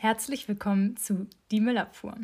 [0.00, 2.14] Herzlich willkommen zu Die Müllabfuhr.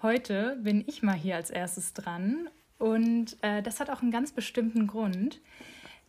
[0.00, 4.32] Heute bin ich mal hier als erstes dran und äh, das hat auch einen ganz
[4.32, 5.42] bestimmten Grund,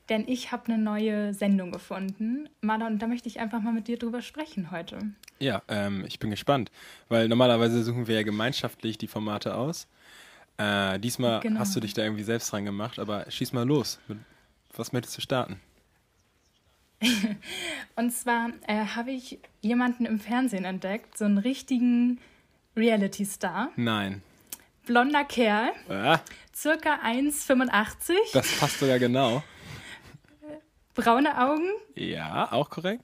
[0.08, 2.48] denn ich habe eine neue Sendung gefunden.
[2.62, 5.00] Marlon, und da möchte ich einfach mal mit dir drüber sprechen heute.
[5.38, 6.72] Ja, ähm, ich bin gespannt,
[7.10, 9.90] weil normalerweise suchen wir ja gemeinschaftlich die Formate aus.
[10.56, 11.60] Äh, diesmal genau.
[11.60, 14.00] hast du dich da irgendwie selbst dran gemacht, aber schieß mal los.
[14.78, 15.60] Was möchtest du starten?
[17.96, 22.20] und zwar äh, habe ich jemanden im Fernsehen entdeckt, so einen richtigen
[22.76, 23.72] Reality-Star.
[23.76, 24.22] Nein.
[24.86, 25.72] Blonder Kerl.
[25.90, 26.22] Ja.
[26.54, 28.14] Circa 1,85.
[28.34, 29.44] Das passt sogar genau.
[30.94, 31.70] Braune Augen.
[31.96, 33.04] Ja, auch korrekt.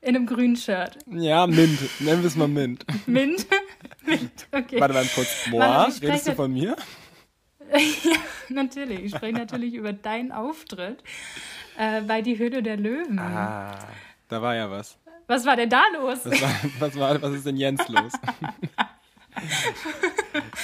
[0.00, 0.98] In einem grünen Shirt.
[1.06, 1.78] Ja, Mint.
[2.00, 2.84] Nennen wir es mal Mint.
[3.06, 3.46] Mint?
[4.02, 4.80] Mint, okay.
[4.80, 5.28] Warte mal kurz.
[5.50, 6.76] Boah, redest du von mir?
[7.72, 8.16] ja,
[8.50, 9.04] natürlich.
[9.04, 11.02] Ich spreche natürlich über deinen Auftritt
[11.78, 13.18] äh, bei Die Höhle der Löwen.
[13.18, 13.78] Ah,
[14.28, 14.98] da war ja was.
[15.26, 16.18] Was war denn da los?
[16.24, 18.12] Was, war, was, war, was ist denn Jens los?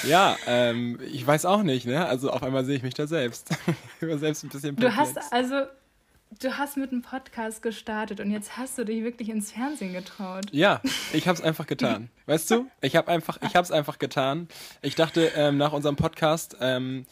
[0.06, 2.06] ja, ähm, ich weiß auch nicht, ne?
[2.06, 3.50] Also auf einmal sehe ich mich da selbst.
[4.00, 5.14] Über selbst ein bisschen perplex.
[5.14, 5.62] Du hast also,
[6.40, 10.46] du hast mit einem Podcast gestartet und jetzt hast du dich wirklich ins Fernsehen getraut.
[10.52, 10.80] Ja,
[11.12, 12.10] ich habe es einfach getan.
[12.26, 12.66] Weißt du?
[12.80, 14.48] Ich habe einfach, ich habe es einfach getan.
[14.82, 17.06] Ich dachte ähm, nach unserem Podcast ähm,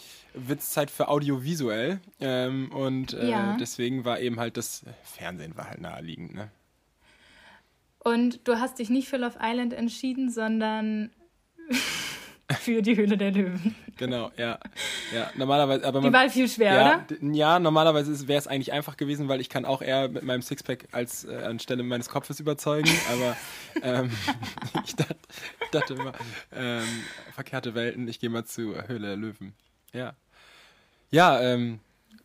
[0.47, 3.57] wird es Zeit für audiovisuell ähm, und äh, ja.
[3.59, 6.51] deswegen war eben halt das Fernsehen war halt naheliegend, ne?
[8.01, 11.11] Und du hast dich nicht für Love Island entschieden, sondern
[12.61, 13.75] für die Höhle der Löwen.
[13.97, 14.59] Genau, ja.
[15.13, 17.35] ja normalerweise, aber man, die Wahl viel schwer, ja, oder?
[17.35, 20.89] Ja, normalerweise wäre es eigentlich einfach gewesen, weil ich kann auch eher mit meinem Sixpack
[20.93, 22.89] als äh, anstelle meines Kopfes überzeugen.
[23.13, 23.37] Aber
[23.83, 24.11] ähm,
[24.85, 25.17] ich dachte,
[25.73, 26.13] dachte immer,
[26.53, 26.87] ähm,
[27.35, 29.55] verkehrte Welten, ich gehe mal zu Höhle der Löwen.
[29.93, 30.15] Ja.
[31.11, 31.81] Ja, ähm,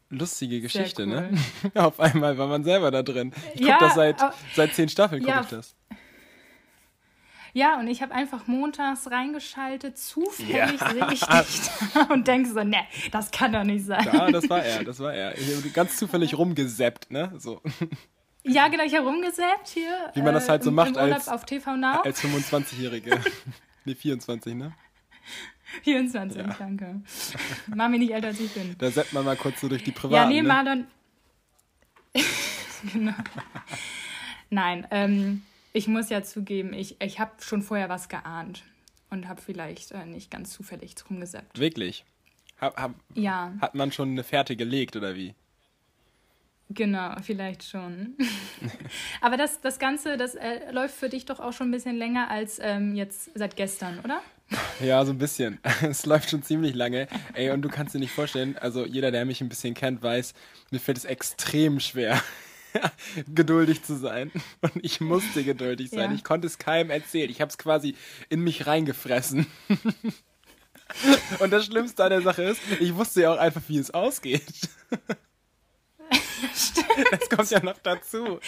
[0.09, 1.29] lustige Geschichte, ne?
[1.31, 1.71] cool.
[1.73, 1.85] ne?
[1.85, 3.33] Auf einmal war man selber da drin.
[3.53, 4.17] Ich gucke ja, das seit,
[4.55, 5.75] seit zehn Staffeln, gucke ja, ich das.
[7.55, 10.67] Ja, und ich habe einfach montags reingeschaltet, zufällig ja.
[10.89, 12.79] sehe ich dich da und denke so, ne,
[13.11, 14.03] das kann doch nicht sein.
[14.11, 15.37] Ja, das war er, das war er.
[15.37, 17.31] Ich habe ganz zufällig rumgesappt, ne?
[17.37, 17.61] So.
[18.43, 20.11] Ja, genau, ich habe rumgesappt hier.
[20.15, 22.01] Wie man das halt so äh, macht als, auf TV Now.
[22.01, 23.21] als 25-Jährige.
[23.85, 24.73] nee, 24, ne?
[25.81, 26.55] 24, ja.
[26.57, 27.01] danke.
[27.67, 28.75] Mach mich nicht älter, als ich bin.
[28.77, 30.13] Da setzt man mal kurz so durch die Privaten.
[30.15, 30.47] Ja, nee, ne?
[30.47, 30.87] Marlon.
[32.93, 33.13] genau.
[34.49, 35.41] Nein, ähm,
[35.73, 38.63] ich muss ja zugeben, ich, ich habe schon vorher was geahnt
[39.09, 41.59] und habe vielleicht äh, nicht ganz zufällig rumgesappt.
[41.59, 42.05] Wirklich?
[42.61, 43.53] Hab, hab, ja.
[43.59, 45.33] Hat man schon eine Fährte gelegt oder wie?
[46.69, 48.15] Genau, vielleicht schon.
[49.21, 52.29] Aber das, das Ganze, das äh, läuft für dich doch auch schon ein bisschen länger
[52.29, 54.21] als ähm, jetzt seit gestern, oder?
[54.79, 55.59] Ja, so ein bisschen.
[55.81, 57.07] Es läuft schon ziemlich lange.
[57.33, 60.33] Ey, und du kannst dir nicht vorstellen, also jeder, der mich ein bisschen kennt, weiß,
[60.71, 62.21] mir fällt es extrem schwer,
[63.33, 64.31] geduldig zu sein.
[64.61, 66.11] Und ich musste geduldig sein.
[66.11, 66.15] Ja.
[66.15, 67.29] Ich konnte es keinem erzählen.
[67.29, 67.95] Ich habe es quasi
[68.29, 69.47] in mich reingefressen.
[71.39, 74.43] Und das Schlimmste an der Sache ist, ich wusste ja auch einfach, wie es ausgeht.
[77.11, 78.39] Das kommt ja noch dazu.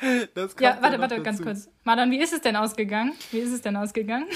[0.00, 1.22] ja, warte, warte, dazu.
[1.22, 1.68] ganz kurz.
[1.84, 3.12] Madame, wie ist es denn ausgegangen?
[3.30, 4.26] Wie ist es denn ausgegangen?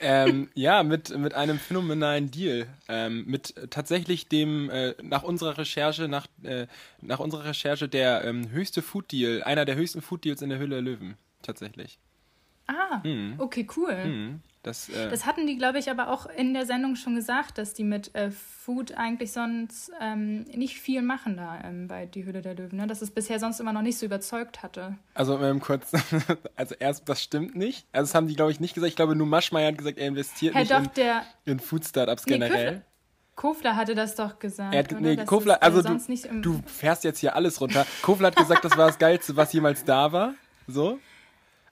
[0.00, 2.66] Ähm, ja, mit, mit einem phänomenalen Deal.
[2.88, 6.66] Ähm, mit tatsächlich dem, äh, nach unserer Recherche, nach, äh,
[7.00, 10.58] nach unserer Recherche der ähm, höchste Food Deal, einer der höchsten Food Deals in der
[10.58, 11.16] Höhle der Löwen.
[11.42, 11.98] Tatsächlich.
[12.66, 13.34] Ah, mhm.
[13.38, 13.94] okay, cool.
[13.94, 14.40] Mhm.
[14.66, 17.72] Das, äh, das hatten die, glaube ich, aber auch in der Sendung schon gesagt, dass
[17.72, 22.42] die mit äh, Food eigentlich sonst ähm, nicht viel machen da ähm, bei Die Höhle
[22.42, 22.78] der Löwen.
[22.78, 22.88] Ne?
[22.88, 24.96] Dass es bisher sonst immer noch nicht so überzeugt hatte.
[25.14, 25.92] Also ähm, kurz,
[26.56, 27.86] also erst, das stimmt nicht.
[27.92, 28.90] Also das haben die, glaube ich, nicht gesagt.
[28.90, 32.26] Ich glaube, nur Maschmeyer hat gesagt, er investiert hey, nicht doch, in, der, in Food-Startups
[32.26, 32.82] nee, generell.
[33.36, 34.74] Kofler hatte das doch gesagt.
[34.74, 35.96] Er hat, nee, Kofler, also du,
[36.40, 37.86] du fährst jetzt hier alles runter.
[38.02, 40.34] Kofler hat gesagt, das war das Geilste, was jemals da war.
[40.66, 40.98] So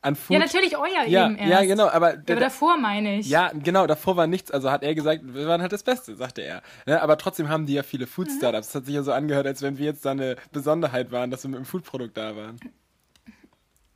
[0.05, 0.35] an Food.
[0.35, 1.51] Ja, natürlich euer ja, eben erst.
[1.51, 3.29] Ja, genau, aber, aber davor meine ich.
[3.29, 4.51] Ja, genau, davor war nichts.
[4.51, 6.63] Also hat er gesagt, wir waren halt das Beste, sagte er.
[6.87, 8.69] Ne, aber trotzdem haben die ja viele Food-Startups.
[8.69, 11.43] Das hat sich ja so angehört, als wenn wir jetzt da eine Besonderheit waren, dass
[11.45, 12.59] wir mit einem Food-Produkt da waren.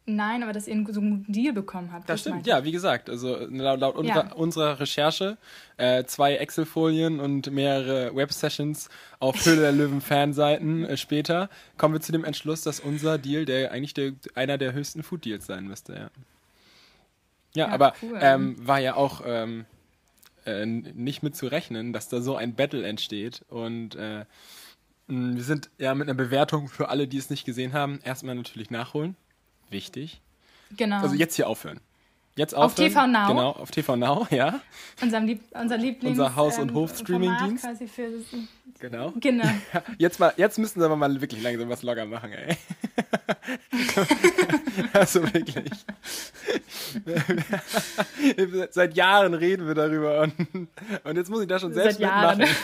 [0.08, 2.08] Nein, aber dass ihr so einen Deal bekommen habt.
[2.08, 3.10] Das, stimmt, ja, wie gesagt.
[3.10, 4.32] Also laut, laut unserer, ja.
[4.32, 5.37] unserer, Recherche,
[5.76, 8.88] äh, zwei Excel-Folien und mehrere Web-Sessions
[9.20, 13.70] auf Höhle der Löwen-Fanseiten äh, später, kommen wir zu dem Entschluss, dass unser Deal der
[13.70, 16.11] eigentlich der, einer der höchsten Food-Deals sein müsste, ja.
[17.54, 18.19] Ja, ja aber cool.
[18.20, 19.66] ähm, war ja auch ähm,
[20.46, 23.44] äh, nicht mit zu rechnen, dass da so ein Battle entsteht.
[23.50, 24.25] Und äh,
[25.06, 28.70] wir sind ja mit einer Bewertung für alle, die es nicht gesehen haben, erstmal natürlich
[28.70, 29.16] nachholen
[29.70, 30.20] wichtig.
[30.76, 31.00] Genau.
[31.00, 31.81] Also jetzt hier aufhören.
[32.38, 32.87] Jetzt aufhören.
[32.87, 33.26] Auf TV Now.
[33.26, 34.61] Genau, auf TV Now, ja.
[35.03, 36.19] Unser, Lieb unser Lieblings...
[36.19, 37.67] Unser Haus- und ähm, Hof-Streaming-Dienst.
[38.79, 39.12] Genau.
[39.19, 39.44] Genau.
[39.73, 42.56] Ja, jetzt, mal, jetzt müssen aber mal wirklich langsam was locker machen, ey.
[44.93, 45.71] also wirklich.
[48.71, 50.69] Seit Jahren reden wir darüber und,
[51.03, 52.55] und jetzt muss ich da schon selbst Seit mitmachen.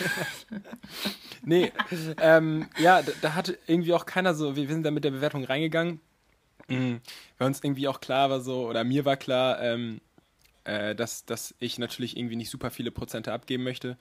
[1.42, 1.72] nee,
[2.20, 5.42] ähm, ja, da, da hat irgendwie auch keiner so, wir sind da mit der Bewertung
[5.42, 6.00] reingegangen,
[6.68, 7.00] mhm.
[7.38, 10.00] weil uns irgendwie auch klar war so, oder mir war klar, ähm,
[10.64, 13.96] äh, dass, dass ich natürlich irgendwie nicht super viele Prozente abgeben möchte.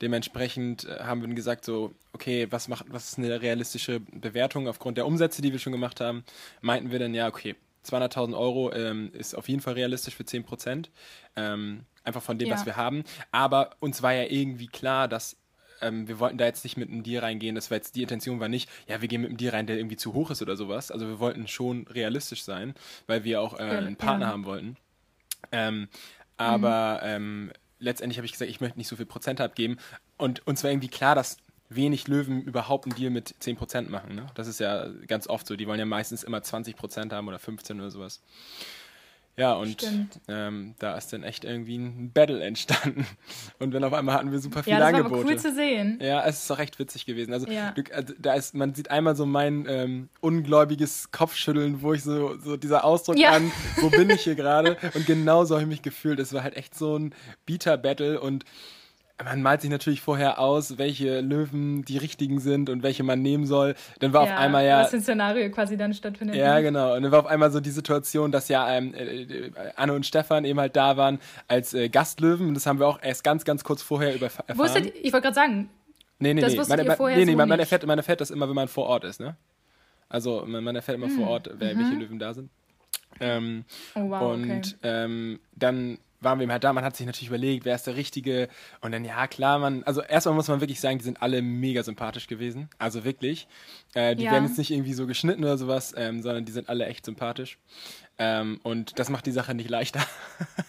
[0.00, 4.96] Dementsprechend äh, haben wir gesagt, so, okay, was, macht, was ist eine realistische Bewertung aufgrund
[4.96, 6.24] der Umsätze, die wir schon gemacht haben?
[6.60, 10.44] Meinten wir dann, ja, okay, 200.000 Euro ähm, ist auf jeden Fall realistisch für 10
[10.44, 10.90] Prozent.
[11.36, 12.54] Ähm, einfach von dem, ja.
[12.54, 13.04] was wir haben.
[13.30, 15.36] Aber uns war ja irgendwie klar, dass
[15.84, 17.54] ähm, wir wollten da jetzt nicht mit einem Deal reingehen.
[17.54, 19.76] Das war jetzt die Intention war nicht, ja, wir gehen mit einem Deal rein, der
[19.76, 20.90] irgendwie zu hoch ist oder sowas.
[20.90, 22.74] Also wir wollten schon realistisch sein,
[23.06, 24.32] weil wir auch äh, einen Partner ja.
[24.32, 24.76] haben wollten.
[25.52, 25.88] Ähm,
[26.36, 27.08] aber mhm.
[27.08, 29.78] ähm, letztendlich habe ich gesagt, ich möchte nicht so viel Prozent abgeben.
[30.16, 31.36] Und uns war irgendwie klar, dass
[31.68, 34.14] wenig Löwen überhaupt einen Deal mit 10% machen.
[34.14, 34.26] Ne?
[34.34, 35.56] Das ist ja ganz oft so.
[35.56, 38.22] Die wollen ja meistens immer 20% haben oder 15% oder sowas.
[39.36, 39.76] Ja, und
[40.28, 43.04] ähm, da ist dann echt irgendwie ein Battle entstanden.
[43.58, 45.24] Und dann auf einmal hatten wir super viele ja, das Angebote.
[45.24, 45.98] War cool zu sehen.
[46.00, 47.32] Ja, es ist auch echt witzig gewesen.
[47.32, 47.72] Also, ja.
[47.72, 52.38] du, also da ist, man sieht einmal so mein ähm, ungläubiges Kopfschütteln, wo ich so,
[52.38, 53.30] so dieser Ausdruck ja.
[53.30, 53.50] an,
[53.80, 54.76] wo bin ich hier gerade?
[54.94, 56.20] Und genau so habe ich mich gefühlt.
[56.20, 57.12] Es war halt echt so ein
[57.44, 58.44] Bieter-Battle und
[59.22, 63.46] man malt sich natürlich vorher aus, welche Löwen die richtigen sind und welche man nehmen
[63.46, 63.76] soll.
[64.00, 64.80] Dann war ja, auf einmal ja.
[64.80, 66.36] Was ein Szenario quasi dann stattfindet.
[66.36, 66.62] Ja, ne?
[66.62, 66.96] genau.
[66.96, 70.44] Und dann war auf einmal so die Situation, dass ja ähm, äh, Anne und Stefan
[70.44, 72.48] eben halt da waren als äh, Gastlöwen.
[72.48, 74.58] Und das haben wir auch erst ganz, ganz kurz vorher erfahren.
[74.58, 75.70] Wusstet, ich wollte gerade sagen.
[76.18, 76.58] Nee, nee, das nee.
[76.58, 79.04] Man, man, nee, nee, man, man, erfährt, man erfährt das immer, wenn man vor Ort
[79.04, 79.36] ist, ne?
[80.08, 81.16] Also man, man erfährt immer hm.
[81.16, 81.78] vor Ort, wer, mhm.
[81.80, 82.50] welche Löwen da sind.
[83.20, 83.64] Ähm,
[83.94, 84.74] oh, wow, und okay.
[84.82, 88.48] ähm, dann waren wir halt da, man hat sich natürlich überlegt, wer ist der Richtige
[88.80, 91.82] und dann, ja klar, man, also erstmal muss man wirklich sagen, die sind alle mega
[91.82, 93.46] sympathisch gewesen, also wirklich,
[93.94, 94.32] äh, die ja.
[94.32, 97.58] werden jetzt nicht irgendwie so geschnitten oder sowas, ähm, sondern die sind alle echt sympathisch
[98.18, 100.00] ähm, und das macht die Sache nicht leichter,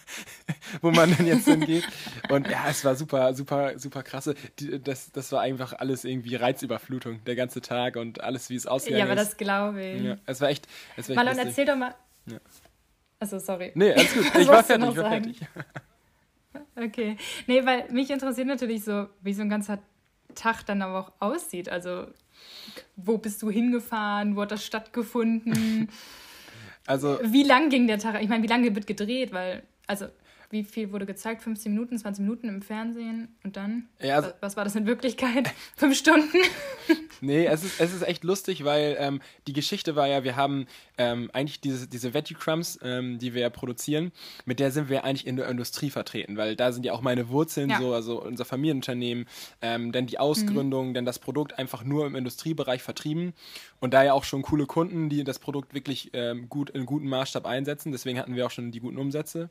[0.80, 1.84] wo man denn jetzt hingeht
[2.28, 6.36] und ja, es war super, super, super krasse, die, das, das war einfach alles irgendwie
[6.36, 9.06] Reizüberflutung, der ganze Tag und alles, wie es ausgegangen ist.
[9.06, 10.02] Ja, aber das glaube ich.
[10.02, 10.66] Ja, es war echt,
[10.96, 11.94] es war echt Marlon, erzähl doch mal,
[12.26, 12.38] ja.
[13.18, 13.72] Also sorry.
[13.74, 14.24] Nee, alles gut.
[14.38, 15.40] Ich war fertig, ich war fertig.
[16.78, 17.16] Okay.
[17.46, 19.78] Nee, weil mich interessiert natürlich so, wie so ein ganzer
[20.34, 21.70] Tag dann aber auch aussieht.
[21.70, 22.06] Also,
[22.96, 24.36] wo bist du hingefahren?
[24.36, 25.88] Wo hat das stattgefunden?
[26.88, 27.18] Also.
[27.20, 28.22] Wie lang ging der Tag?
[28.22, 29.32] Ich meine, wie lange wird gedreht?
[29.32, 30.06] Weil, also,
[30.50, 31.42] wie viel wurde gezeigt?
[31.42, 33.88] 15 Minuten, 20 Minuten im Fernsehen und dann?
[34.00, 35.52] Ja, also, was war das in Wirklichkeit?
[35.76, 36.38] Fünf Stunden?
[37.20, 40.68] nee, es ist, es ist echt lustig, weil ähm, die Geschichte war ja, wir haben
[40.98, 44.12] ähm, eigentlich diese, diese Veggie Crumbs, ähm, die wir ja produzieren,
[44.44, 47.28] mit der sind wir eigentlich in der Industrie vertreten, weil da sind ja auch meine
[47.28, 47.78] Wurzeln ja.
[47.78, 49.26] so, also unser Familienunternehmen,
[49.60, 50.94] ähm, dann die Ausgründung, mhm.
[50.94, 53.34] dann das Produkt einfach nur im Industriebereich vertrieben
[53.80, 57.08] und da ja auch schon coole Kunden, die das Produkt wirklich ähm, gut in guten
[57.08, 59.50] Maßstab einsetzen, deswegen hatten wir auch schon die guten Umsätze.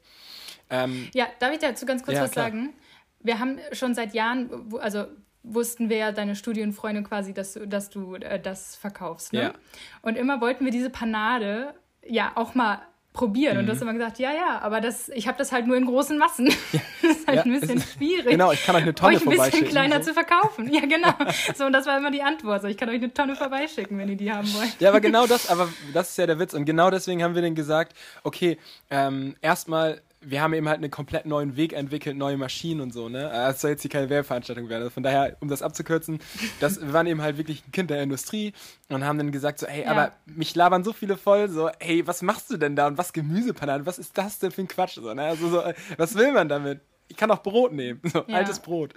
[0.70, 2.46] Ähm, ja, darf ich dazu ganz kurz ja, was klar.
[2.46, 2.74] sagen?
[3.20, 5.06] Wir haben schon seit Jahren, also
[5.46, 9.34] wussten wir ja deine Studienfreunde quasi, dass, du, dass du äh, das verkaufst.
[9.34, 9.42] Ne?
[9.42, 9.54] Ja.
[10.02, 11.74] Und immer wollten wir diese Panade
[12.08, 12.82] ja auch mal
[13.16, 13.54] probieren.
[13.54, 13.60] Mhm.
[13.62, 15.86] Und du hast immer gesagt, ja, ja, aber das, ich habe das halt nur in
[15.86, 16.54] großen Massen.
[16.72, 16.82] Ja.
[17.02, 18.32] das ist halt ja, ein bisschen schwierig.
[18.32, 20.10] Genau, ich kann euch eine Tonne euch ein bisschen kleiner so.
[20.10, 20.72] zu verkaufen.
[20.74, 21.14] Ja, genau.
[21.56, 22.64] so, und das war immer die Antwort.
[22.64, 24.76] So, ich kann euch eine Tonne vorbeischicken, wenn ihr die haben wollt.
[24.80, 26.54] Ja, aber genau das, aber das ist ja der Witz.
[26.54, 28.58] Und genau deswegen haben wir dann gesagt, okay,
[28.90, 33.10] ähm, erstmal wir haben eben halt einen komplett neuen Weg entwickelt, neue Maschinen und so,
[33.10, 33.30] ne?
[33.32, 34.84] Das soll jetzt hier keine Werbeveranstaltung werden.
[34.84, 36.20] Also von daher, um das abzukürzen,
[36.60, 38.54] das, wir waren eben halt wirklich ein Kind der Industrie
[38.90, 39.92] und haben dann gesagt so, hey, ja.
[39.92, 43.14] aber mich labern so viele voll, so, hey, was machst du denn da und was
[43.14, 45.24] Gemüsepanaden, was ist das denn für ein Quatsch, so, ne?
[45.24, 45.64] Also so,
[45.98, 46.82] was will man damit?
[47.08, 48.38] Ich kann auch Brot nehmen, so, ja.
[48.38, 48.94] altes Brot.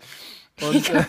[0.61, 1.05] Und, äh,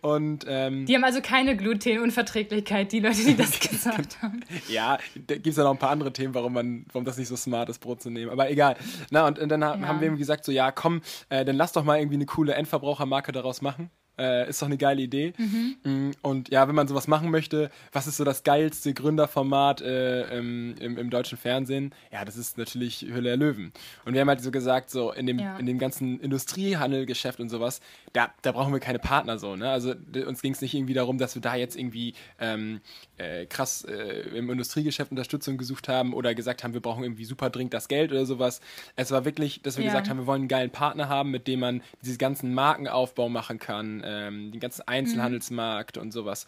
[0.00, 4.40] und ähm, die haben also keine Glutenunverträglichkeit, die Leute, die das gesagt haben.
[4.68, 7.28] ja, da gibt es ja noch ein paar andere Themen, warum man, warum das nicht
[7.28, 8.30] so smart ist, Brot zu nehmen.
[8.30, 8.76] Aber egal.
[9.10, 9.80] Na, und, und dann ja.
[9.80, 12.54] haben wir ihm gesagt, so ja, komm, äh, dann lass doch mal irgendwie eine coole
[12.54, 13.90] Endverbrauchermarke daraus machen.
[14.16, 15.32] Äh, ist doch eine geile Idee.
[15.36, 15.76] Mhm.
[15.82, 20.38] Mm, und ja, wenn man sowas machen möchte, was ist so das geilste Gründerformat äh,
[20.38, 21.92] im, im, im, deutschen Fernsehen?
[22.12, 23.72] Ja, das ist natürlich Hülle der Löwen.
[24.04, 25.56] Und wir haben halt so gesagt, so in dem, ja.
[25.56, 27.80] in dem ganzen Industriehandelgeschäft und sowas,
[28.12, 29.56] da, da brauchen wir keine Partner so.
[29.56, 29.68] Ne?
[29.68, 29.94] Also
[30.26, 32.80] uns ging es nicht irgendwie darum, dass wir da jetzt irgendwie ähm,
[33.18, 37.50] äh, krass äh, im Industriegeschäft Unterstützung gesucht haben oder gesagt haben, wir brauchen irgendwie super
[37.50, 38.60] dringend das Geld oder sowas.
[38.94, 39.90] Es war wirklich, dass wir ja.
[39.90, 43.58] gesagt haben, wir wollen einen geilen Partner haben, mit dem man diesen ganzen Markenaufbau machen
[43.58, 46.02] kann ähm, den ganzen Einzelhandelsmarkt mhm.
[46.02, 46.46] und sowas.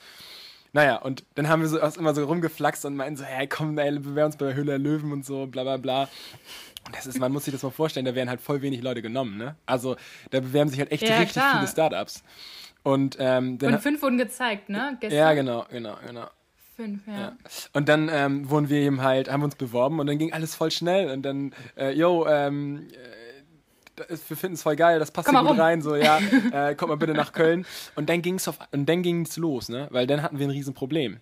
[0.72, 3.98] Naja, und dann haben wir so immer so rumgeflaxt und meinten so, hey, komm, ey,
[3.98, 6.02] bewerben uns bei der Höhle der Löwen und so, bla bla bla.
[6.86, 9.02] Und das ist, man muss sich das mal vorstellen, da werden halt voll wenig Leute
[9.02, 9.56] genommen, ne?
[9.64, 9.96] Also
[10.30, 11.54] da bewerben sich halt echt ja, richtig klar.
[11.54, 12.22] viele Startups.
[12.82, 14.96] Und, ähm, und fünf wurden gezeigt, ne?
[15.00, 15.18] Gestern.
[15.18, 16.26] Ja, genau, genau, genau.
[16.76, 17.18] Fünf, ja.
[17.18, 17.36] ja.
[17.72, 20.70] Und dann ähm, wurden wir eben halt, haben uns beworben und dann ging alles voll
[20.70, 22.86] schnell und dann, äh, yo, ähm,
[24.00, 25.60] äh, wir finden es voll geil, das passt hier gut rum.
[25.60, 26.18] rein, so, ja,
[26.52, 27.66] äh, kommt mal bitte nach Köln.
[27.94, 29.88] Und dann ging es und dann ging's los, ne?
[29.90, 31.20] Weil dann hatten wir ein Riesenproblem.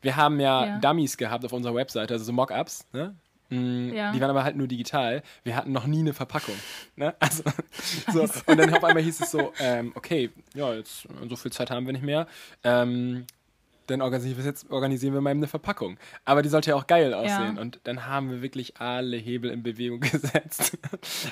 [0.00, 0.78] Wir haben ja, ja.
[0.78, 3.16] Dummies gehabt auf unserer Webseite, also so Mockups, ne?
[3.50, 4.12] Mm, ja.
[4.12, 5.22] Die waren aber halt nur digital.
[5.42, 6.54] Wir hatten noch nie eine Verpackung.
[6.96, 7.14] Ne?
[7.20, 7.42] Also,
[8.12, 8.42] so.
[8.46, 11.86] Und dann auf einmal hieß es so, ähm, okay, ja, jetzt so viel Zeit haben
[11.86, 12.26] wir nicht mehr.
[12.64, 13.26] Ähm,
[13.90, 15.98] dann organisieren wir, jetzt, organisieren wir mal eine Verpackung.
[16.24, 17.56] Aber die sollte ja auch geil aussehen.
[17.56, 17.60] Ja.
[17.60, 20.78] Und dann haben wir wirklich alle Hebel in Bewegung gesetzt.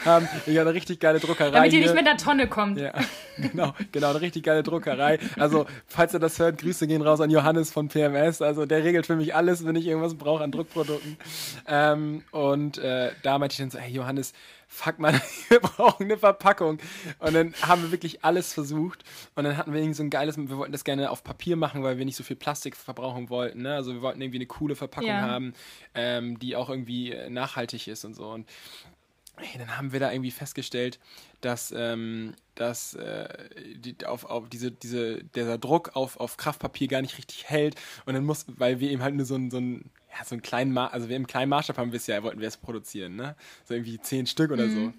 [0.04, 1.50] haben ja eine richtig geile Druckerei.
[1.50, 2.78] Damit ihr nicht mit der Tonne kommt.
[2.78, 2.92] Ja,
[3.36, 5.18] genau, genau, eine richtig geile Druckerei.
[5.38, 8.42] Also, falls ihr das hört, Grüße gehen raus an Johannes von PMS.
[8.42, 11.16] Also, der regelt für mich alles, wenn ich irgendwas brauche an Druckprodukten.
[11.66, 14.32] Ähm, und äh, da meinte ich dann so, hey Johannes,
[14.66, 16.78] fuck man, wir brauchen eine Verpackung.
[17.18, 19.04] Und dann haben wir wirklich alles versucht.
[19.34, 21.82] Und dann hatten wir irgendwie so ein geiles, wir wollten das gerne auf Papier machen,
[21.82, 23.62] weil wir nicht so viel Plastik verbrauchen wollten.
[23.62, 23.74] Ne?
[23.74, 25.20] Also wir wollten irgendwie eine coole Verpackung ja.
[25.20, 25.54] haben,
[25.94, 28.30] ähm, die auch irgendwie äh, nachhaltig ist und so.
[28.30, 28.48] Und
[29.38, 30.98] hey, dann haben wir da irgendwie festgestellt,
[31.40, 33.28] dass, ähm, dass äh,
[33.76, 37.76] die, auf, auf diese, diese, dieser Druck auf, auf Kraftpapier gar nicht richtig hält.
[38.06, 40.42] Und dann muss, weil wir eben halt nur so ein, so ein ja, so einen
[40.42, 43.16] kleinen, Ma also wir im kleinen Maßstab haben wir es ja, wollten wir es produzieren,
[43.16, 43.36] ne?
[43.64, 44.74] So irgendwie zehn Stück oder mhm.
[44.74, 44.92] so.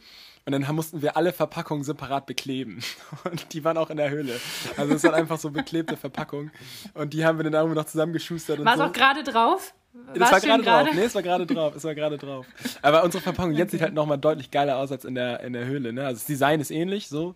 [0.46, 2.80] Und dann mussten wir alle Verpackungen separat bekleben.
[3.26, 4.40] Und die waren auch in der Höhle.
[4.78, 6.52] Also es waren einfach so beklebte Verpackungen.
[6.94, 8.64] Und die haben wir dann irgendwie noch zusammengeschustert.
[8.64, 8.86] War es so.
[8.86, 9.74] auch gerade drauf?
[10.14, 10.88] Das war gerade drauf.
[10.94, 11.76] Nee, es war gerade drauf.
[11.76, 12.46] Es war gerade drauf.
[12.82, 13.60] Aber unsere Verpackung okay.
[13.60, 15.92] jetzt sieht halt nochmal deutlich geiler aus als in der, in der Höhle.
[15.92, 16.06] Ne?
[16.06, 17.36] Also das Design ist ähnlich so.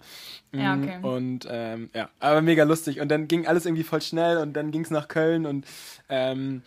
[0.54, 1.00] Ja, mm, okay.
[1.02, 3.02] Und ähm, ja, aber mega lustig.
[3.02, 5.66] Und dann ging alles irgendwie voll schnell und dann ging es nach Köln und
[6.08, 6.62] ähm,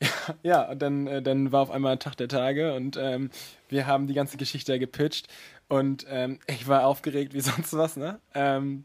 [0.42, 3.30] ja, und dann, äh, dann war auf einmal Tag der Tage und ähm,
[3.68, 5.28] wir haben die ganze Geschichte gepitcht
[5.68, 8.20] und ähm, ich war aufgeregt wie sonst was, ne?
[8.34, 8.84] Ähm,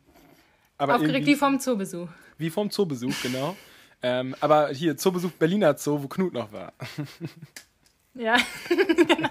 [0.78, 2.10] aufgeregt wie vom Zoobesuch.
[2.38, 3.56] Wie vom Zoobesuch, genau.
[4.02, 6.74] ähm, aber hier, Zoobesuch Berliner Zoo, wo Knut noch war.
[8.16, 8.36] ja,
[9.08, 9.30] genau.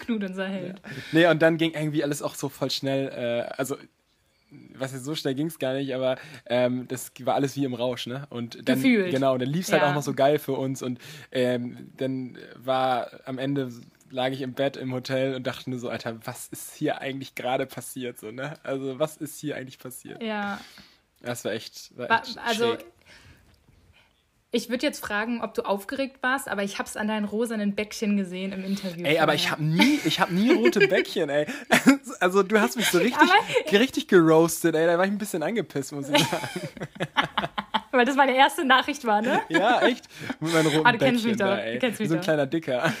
[0.00, 0.78] Knut unser Held.
[0.78, 0.90] Ja.
[1.12, 3.08] Nee, und dann ging irgendwie alles auch so voll schnell.
[3.08, 3.76] Äh, also
[4.74, 6.16] was jetzt so schnell ging es gar nicht, aber
[6.46, 8.26] ähm, das war alles wie im Rausch, ne?
[8.30, 9.10] Und dann, Gefühlt.
[9.10, 10.98] genau, dann lief es halt auch noch so geil für uns und
[11.32, 13.70] ähm, dann war am Ende
[14.10, 17.34] lag ich im Bett im Hotel und dachte nur so, Alter, was ist hier eigentlich
[17.34, 18.54] gerade passiert, so, ne?
[18.62, 20.22] Also was ist hier eigentlich passiert?
[20.22, 20.60] Ja.
[21.22, 22.86] Das war echt, war echt also schräg.
[24.52, 27.76] Ich würde jetzt fragen, ob du aufgeregt warst, aber ich habe es an deinen rosanen
[27.76, 29.06] Bäckchen gesehen im Interview.
[29.06, 31.46] Ey, aber ich habe nie, ich habe nie rote Bäckchen, ey.
[32.18, 33.30] Also du hast mich so richtig,
[33.72, 34.86] richtig geroastet, ey.
[34.86, 36.48] Da war ich ein bisschen angepisst, muss ich sagen.
[37.92, 39.40] Weil das meine erste Nachricht war, ne?
[39.48, 40.06] Ja, echt.
[40.40, 41.74] Mit meinen roten ah, du Bäckchen kennst mich da, ey.
[41.74, 42.92] Du kennst mich so ein kleiner Dicker.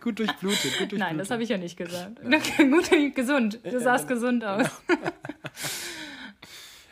[0.00, 0.98] gut durchblutet, gut durchblutet.
[0.98, 2.20] Nein, das habe ich ja nicht gesagt.
[2.58, 3.58] gut, gesund.
[3.64, 4.20] Du sahst genau.
[4.20, 4.66] gesund aus.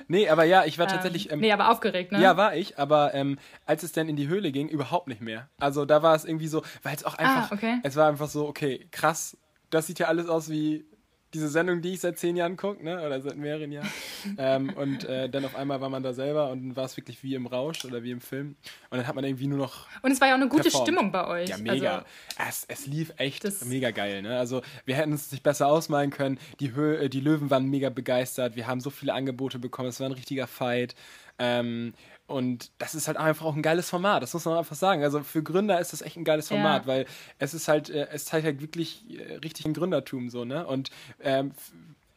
[0.08, 1.30] Nee, aber ja, ich war ähm, tatsächlich.
[1.30, 2.20] Ähm, nee, aber aufgeregt, ne?
[2.20, 5.48] Ja, war ich, aber ähm, als es dann in die Höhle ging, überhaupt nicht mehr.
[5.60, 7.52] Also da war es irgendwie so, weil es auch ah, einfach.
[7.52, 7.78] Ah, okay.
[7.82, 9.36] Es war einfach so, okay, krass,
[9.70, 10.86] das sieht ja alles aus wie
[11.34, 13.04] diese Sendung, die ich seit zehn Jahren gucke, ne?
[13.04, 13.90] oder seit mehreren Jahren.
[14.38, 17.34] ähm, und äh, dann auf einmal war man da selber und war es wirklich wie
[17.34, 18.56] im Rausch oder wie im Film.
[18.90, 19.86] Und dann hat man irgendwie nur noch.
[20.02, 20.86] Und es war ja auch eine gute performt.
[20.88, 21.50] Stimmung bei euch.
[21.50, 22.04] Ja, mega.
[22.36, 24.22] Also, es, es lief echt mega geil.
[24.22, 24.38] Ne?
[24.38, 26.38] Also, wir hätten es sich besser ausmalen können.
[26.60, 28.56] Die, Hö äh, die Löwen waren mega begeistert.
[28.56, 29.88] Wir haben so viele Angebote bekommen.
[29.88, 30.94] Es war ein richtiger Fight.
[31.38, 31.92] Ähm,
[32.28, 35.02] und das ist halt einfach auch ein geiles Format, das muss man einfach sagen.
[35.02, 36.86] Also für Gründer ist das echt ein geiles Format, ja.
[36.86, 37.06] weil
[37.38, 40.66] es ist halt, äh, es zeigt halt wirklich äh, richtig ein Gründertum so, ne?
[40.66, 40.90] Und
[41.22, 41.52] ähm,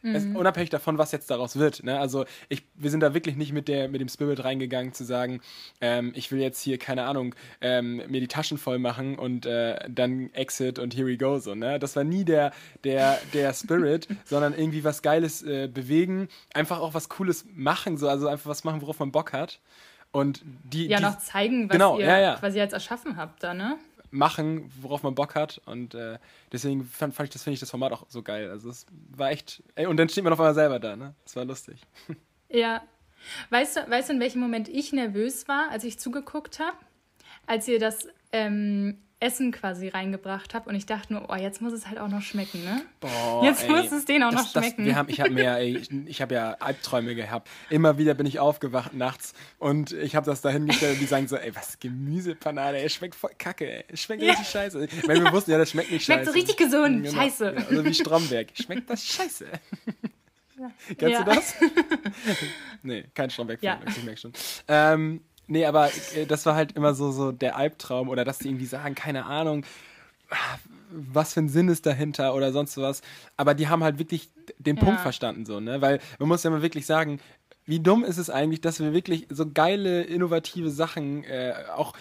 [0.02, 0.14] mhm.
[0.14, 1.98] es, unabhängig davon, was jetzt daraus wird, ne?
[1.98, 5.40] Also ich, wir sind da wirklich nicht mit der, mit dem Spirit reingegangen zu sagen,
[5.80, 9.78] ähm, ich will jetzt hier, keine Ahnung, ähm, mir die Taschen voll machen und äh,
[9.88, 11.78] dann Exit und here we go, so, ne?
[11.78, 12.52] Das war nie der,
[12.84, 18.10] der, der Spirit, sondern irgendwie was Geiles äh, bewegen, einfach auch was Cooles machen, so,
[18.10, 19.58] also einfach was machen, worauf man Bock hat.
[20.12, 20.86] Und die.
[20.86, 22.34] Ja, die, noch zeigen, was genau, ihr ja, ja.
[22.36, 23.78] quasi jetzt erschaffen habt da, ne?
[24.10, 25.60] Machen, worauf man Bock hat.
[25.64, 26.18] Und äh,
[26.52, 28.50] deswegen fand, fand ich das, finde ich das Format auch so geil.
[28.50, 29.62] Also es war echt.
[29.74, 31.14] Ey, und dann steht man auf einmal selber da, ne?
[31.24, 31.80] Das war lustig.
[32.54, 32.82] Ja.
[33.48, 36.76] Weißt du, weißt du, in welchem Moment ich nervös war, als ich zugeguckt habe?
[37.46, 41.72] Als ihr das ähm, Essen quasi reingebracht habe und ich dachte nur, oh, jetzt muss
[41.72, 42.82] es halt auch noch schmecken, ne?
[42.98, 44.78] Boah, jetzt ey, muss es denen auch das, noch schmecken.
[44.78, 47.48] Das, wir haben, ich habe mir, ey, ich, ich habe ja Albträume gehabt.
[47.70, 51.28] Immer wieder bin ich aufgewacht nachts und ich habe das da hingestellt und die sagen
[51.28, 54.30] so, ey, was Gemüsepanade, ey, schmeckt voll kacke, ey, schmeckt ja.
[54.30, 54.88] richtig scheiße.
[55.06, 56.32] Weil wir wussten ja, das schmeckt nicht schmeckt scheiße.
[56.32, 57.22] Schmeckt so richtig gesund, genau.
[57.22, 57.54] scheiße.
[57.56, 59.46] Ja, also wie Stromberg, schmeckt das scheiße.
[60.58, 60.70] Ja.
[60.96, 61.54] Kennst du das?
[62.82, 64.32] nee, kein Stromberg-Film, ich merke schon.
[64.68, 65.20] Ähm,
[65.52, 68.64] Nee, aber äh, das war halt immer so, so der Albtraum oder dass die irgendwie
[68.64, 69.66] sagen, keine Ahnung,
[70.90, 73.02] was für ein Sinn ist dahinter oder sonst was.
[73.36, 74.82] Aber die haben halt wirklich den ja.
[74.82, 75.82] Punkt verstanden, so, ne?
[75.82, 77.20] Weil man muss ja mal wirklich sagen,
[77.72, 81.94] wie dumm ist es eigentlich, dass wir wirklich so geile, innovative Sachen äh, auch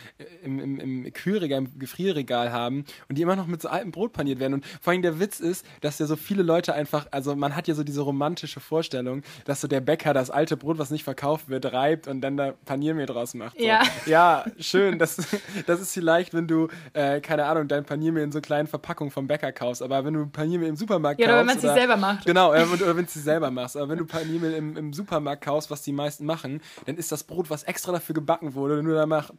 [0.43, 4.11] im, im, im Kühlregal, im Gefrierregal haben und die immer noch mit so altem Brot
[4.11, 4.55] paniert werden.
[4.55, 7.69] Und vor allem der Witz ist, dass ja so viele Leute einfach, also man hat
[7.69, 11.47] ja so diese romantische Vorstellung, dass so der Bäcker das alte Brot, was nicht verkauft
[11.47, 13.57] wird, reibt und dann da Paniermehl draus macht.
[13.57, 13.65] So.
[13.65, 13.81] Ja.
[14.05, 14.99] Ja, schön.
[14.99, 15.25] Das,
[15.67, 19.25] das ist vielleicht, wenn du, äh, keine Ahnung, dein Paniermehl in so kleinen Verpackungen vom
[19.25, 19.81] Bäcker kaufst.
[19.81, 21.33] Aber wenn du Paniermehl im Supermarkt Ja, kaufst.
[21.33, 22.25] oder wenn man es sich selber macht.
[22.25, 23.77] Genau, äh, oder wenn du es selber machst.
[23.77, 27.23] Aber wenn du Paniermehl im, im Supermarkt kaufst, was die meisten machen, dann ist das
[27.25, 29.31] Brot, was extra dafür gebacken wurde, nur danach,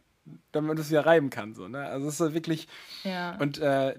[0.51, 1.53] damit man das wieder reiben kann.
[1.55, 1.85] So, ne?
[1.85, 2.67] Also es ist wirklich.
[3.03, 3.35] Ja.
[3.39, 3.95] Und äh,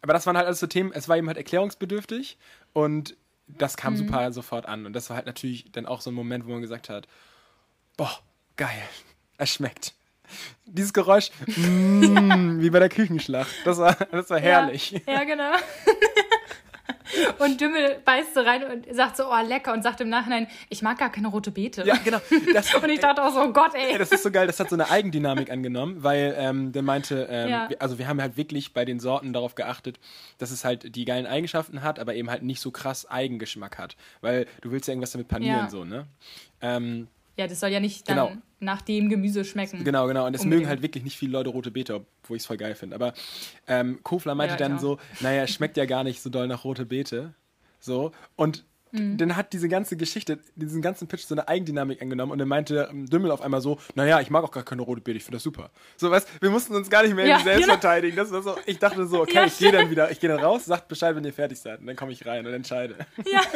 [0.00, 2.38] aber das waren halt alles so Themen, es war eben halt erklärungsbedürftig
[2.72, 3.16] und
[3.48, 3.98] das kam Mhm.
[3.98, 4.86] super sofort an.
[4.86, 7.08] Und das war halt natürlich dann auch so ein Moment, wo man gesagt hat,
[7.96, 8.10] boah,
[8.56, 8.82] geil,
[9.38, 9.94] es schmeckt.
[10.66, 14.90] Dieses Geräusch, mm, wie bei der Küchenschlacht, das war, das war herrlich.
[15.06, 15.52] Ja, ja genau.
[17.38, 19.72] Und Dümmel beißt so rein und sagt so, oh, lecker.
[19.72, 21.84] Und sagt im Nachhinein, ich mag gar keine rote Beete.
[21.84, 22.18] Ja, genau.
[22.52, 23.92] Das, Und ich dachte auch so, oh Gott, ey.
[23.92, 27.26] Ja, das ist so geil, das hat so eine Eigendynamik angenommen, weil ähm, der meinte,
[27.30, 27.68] ähm, Ja.
[27.78, 29.98] also wir haben halt wirklich bei den Sorten darauf geachtet,
[30.38, 33.96] dass es halt die geilen Eigenschaften hat, aber eben halt nicht so krass Eigengeschmack hat.
[34.20, 35.70] Weil du willst ja irgendwas damit panieren, Ja.
[35.70, 36.06] so, ne?
[36.60, 38.32] Ähm, Ja, das soll ja nicht dann Genau.
[38.60, 39.84] nach dem Gemüse schmecken.
[39.84, 40.26] genau, genau.
[40.26, 42.74] Und es mögen halt wirklich nicht viele Leute rote Beete, obwohl ich es voll geil
[42.74, 42.96] finde.
[42.96, 43.14] Aber
[43.68, 44.80] ähm, Kofler meinte Ja, dann auch.
[44.80, 47.34] so, naja, es schmeckt ja gar nicht so doll nach rote Beete.
[47.80, 48.12] So.
[48.36, 49.18] Und Mhm.
[49.18, 52.88] dann hat diese ganze Geschichte, diesen ganzen Pitch so eine Eigendynamik angenommen und dann meinte
[52.90, 55.36] ähm, Dümmel auf einmal so, naja, ich mag auch gar keine rote Beete, ich finde
[55.36, 55.70] das super.
[55.98, 57.74] So, weißt wir mussten uns gar nicht mehr Ja, selbst genau.
[57.74, 58.16] verteidigen.
[58.16, 60.40] Das war so, ich dachte so, okay, Ja, ich gehe dann wieder, ich gehe dann
[60.42, 62.96] raus, sagt Bescheid, wenn ihr fertig seid und dann komme ich rein und entscheide.
[63.30, 63.42] Ja,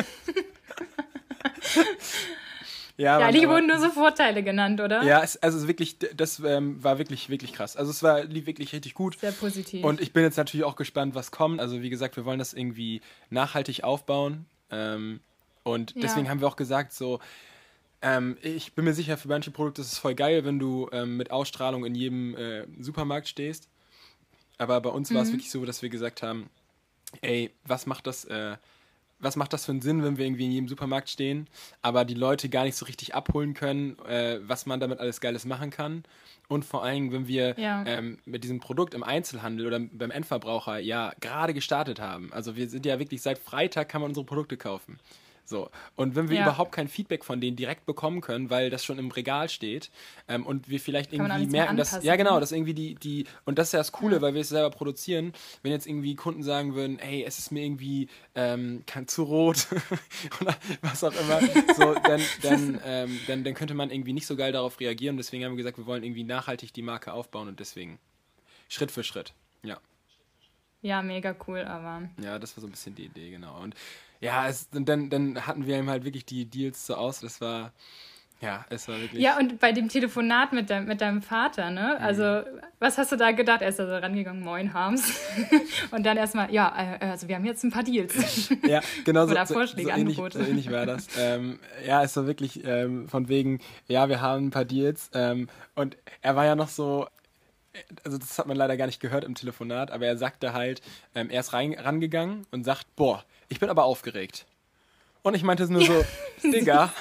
[2.96, 5.02] Ja, ja aber- wurden nur so Vorteile genannt, oder?
[5.02, 7.76] Ja, es, also es wirklich, das ähm, war wirklich, wirklich krass.
[7.76, 9.18] Also es war, lief wirklich richtig gut.
[9.18, 9.84] Sehr positiv.
[9.84, 11.60] Und ich bin jetzt natürlich auch gespannt, was kommt.
[11.60, 14.46] Also wie gesagt, wir wollen das irgendwie nachhaltig aufbauen.
[14.70, 15.20] Ähm,
[15.64, 16.02] und Ja.
[16.02, 17.20] deswegen haben wir auch gesagt, so,
[18.02, 21.16] ähm, ich bin mir sicher, für manche Produkte ist es voll geil, wenn du ähm,
[21.16, 23.68] mit Ausstrahlung in jedem äh, Supermarkt stehst.
[24.58, 26.48] Aber bei uns war es wirklich so, dass wir gesagt haben,
[27.20, 28.56] ey, was macht das, äh,
[29.22, 31.46] was macht das für einen Sinn, wenn wir irgendwie in jedem Supermarkt stehen,
[31.80, 35.44] aber die Leute gar nicht so richtig abholen können, äh, was man damit alles Geiles
[35.46, 36.04] machen kann.
[36.48, 37.84] Und vor allem, wenn wir Ja.
[37.86, 42.30] ähm, mit diesem Produkt im Einzelhandel oder beim Endverbraucher ja gerade gestartet haben.
[42.32, 44.98] Also wir sind ja wirklich seit Freitag kann man unsere Produkte kaufen.
[45.44, 45.70] So.
[45.96, 46.42] Und wenn wir Ja.
[46.44, 49.90] überhaupt kein Feedback von denen direkt bekommen können, weil das schon im Regal steht
[50.28, 52.02] ähm, und wir vielleicht Kann irgendwie merken, dass.
[52.02, 52.40] Ja, genau, ne?
[52.40, 55.32] dass irgendwie die, die, und das ist ja das Coole, weil wir es selber produzieren,
[55.62, 59.66] wenn jetzt irgendwie Kunden sagen würden, ey, es ist mir irgendwie ähm, zu rot
[60.40, 61.40] oder was auch immer,
[61.74, 65.16] so, dann, dann, ähm, dann, dann könnte man irgendwie nicht so geil darauf reagieren.
[65.16, 67.98] Deswegen haben wir gesagt, wir wollen irgendwie nachhaltig die Marke aufbauen und deswegen
[68.68, 69.34] Schritt für Schritt.
[69.64, 69.78] Ja.
[70.80, 72.08] ja, mega cool, aber.
[72.22, 73.60] Ja, das war so ein bisschen die Idee, genau.
[73.60, 73.74] Und
[74.22, 77.20] ja, es, und dann, dann hatten wir ihm halt wirklich die Deals so aus.
[77.20, 77.72] Das war,
[78.40, 79.20] ja, es war wirklich.
[79.20, 81.96] Ja, und bei dem Telefonat mit, dein, mit deinem Vater, ne?
[81.98, 82.04] Mhm.
[82.04, 82.42] Also,
[82.78, 83.62] was hast du da gedacht?
[83.62, 85.12] Er ist also rangegangen, moin, Harms.
[85.90, 88.14] und dann erstmal, ja, äh, also wir haben jetzt ein paar Deals.
[88.66, 90.48] Ja, genau so, Oder so, Vorschläge, so, ähnlich, so Angebote.
[90.48, 91.08] ähnlich war das.
[91.18, 93.58] ähm, ja, es war wirklich ähm, von wegen,
[93.88, 95.10] ja, wir haben ein paar Deals.
[95.14, 97.08] Ähm, und er war ja noch so,
[98.04, 100.80] also das hat man leider gar nicht gehört im Telefonat, aber er sagte halt,
[101.14, 104.46] ähm, er ist rein, rangegangen und sagt, boah, ich bin aber aufgeregt.
[105.22, 106.04] Und ich meinte es nur so,
[106.42, 106.92] Digga,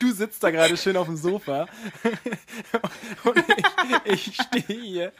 [0.00, 1.68] du sitzt da gerade schön auf dem Sofa
[3.24, 3.44] und
[4.04, 5.12] ich, ich stehe hier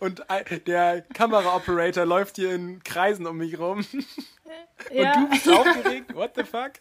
[0.00, 0.22] und
[0.66, 3.84] der Kameraoperator läuft hier in Kreisen um mich rum
[4.90, 5.12] ja.
[5.12, 6.14] und du bist aufgeregt?
[6.14, 6.72] What the fuck?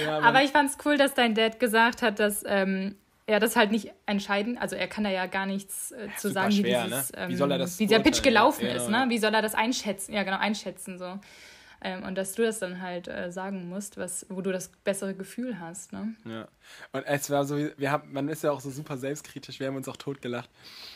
[0.04, 0.20] ja.
[0.20, 3.92] Aber ich fand's cool, dass dein Dad gesagt hat, dass ähm, er das halt nicht
[4.06, 7.18] entscheiden, also er kann da ja gar nichts äh, zu sagen, schwer, wie, dieses, ne?
[7.18, 9.06] ähm, Wie das wie dieser Pitch gelaufen Ja, ist, ne?
[9.08, 10.14] Wie soll er das einschätzen?
[10.14, 11.18] Ja, genau, einschätzen so.
[11.82, 15.14] Ähm, und dass du das dann halt äh, sagen musst, was, wo du das bessere
[15.14, 16.14] Gefühl hast, ne?
[16.24, 16.48] Ja.
[16.92, 19.76] Und es war so, wir haben, man ist ja auch so super selbstkritisch, wir haben
[19.76, 20.50] uns auch totgelacht.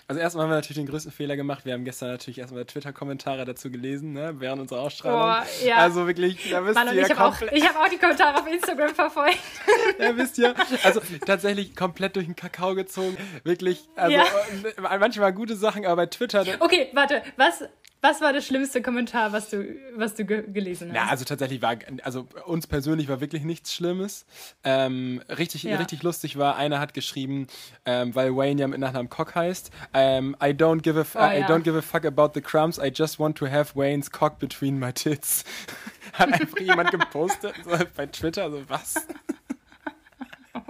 [0.08, 1.64] Also erstmal haben wir natürlich den größten Fehler gemacht.
[1.64, 5.20] Wir haben gestern natürlich erstmal Twitter-Kommentare dazu gelesen, ne, während unserer Ausstrahlung.
[5.20, 5.76] Boah, ja.
[5.76, 8.46] Also wirklich, da wisst Mann, ihr ich habe auch, ich hab auch die Kommentare auf
[8.46, 9.38] Instagram verfolgt.
[9.98, 13.16] ja, wisst ihr, also tatsächlich komplett durch den Kakao gezogen.
[13.44, 14.24] Wirklich, also Ja.
[14.24, 17.64] äh, manchmal gute Sachen, aber bei Twitter, Okay, warte, was,
[18.02, 20.96] was war das schlimmste Kommentar, was du, was du ge gelesen hast?
[20.96, 24.24] Ja, also tatsächlich war, also uns persönlich war wirklich nichts Schlimmes.
[24.64, 25.76] Ähm, richtig, Ja.
[25.76, 27.46] richtig lustig war, einer hat geschrieben,
[27.84, 31.40] ähm, weil Wayne ja mit Nachnamen Cock heißt, ähm, I don't give a Oh, I
[31.40, 31.46] ja.
[31.46, 34.78] don't give a fuck about the crumbs, I just want to have Wayne's cock between
[34.78, 35.44] my tits.
[36.14, 38.94] hat einfach jemand gepostet so, bei Twitter, so was?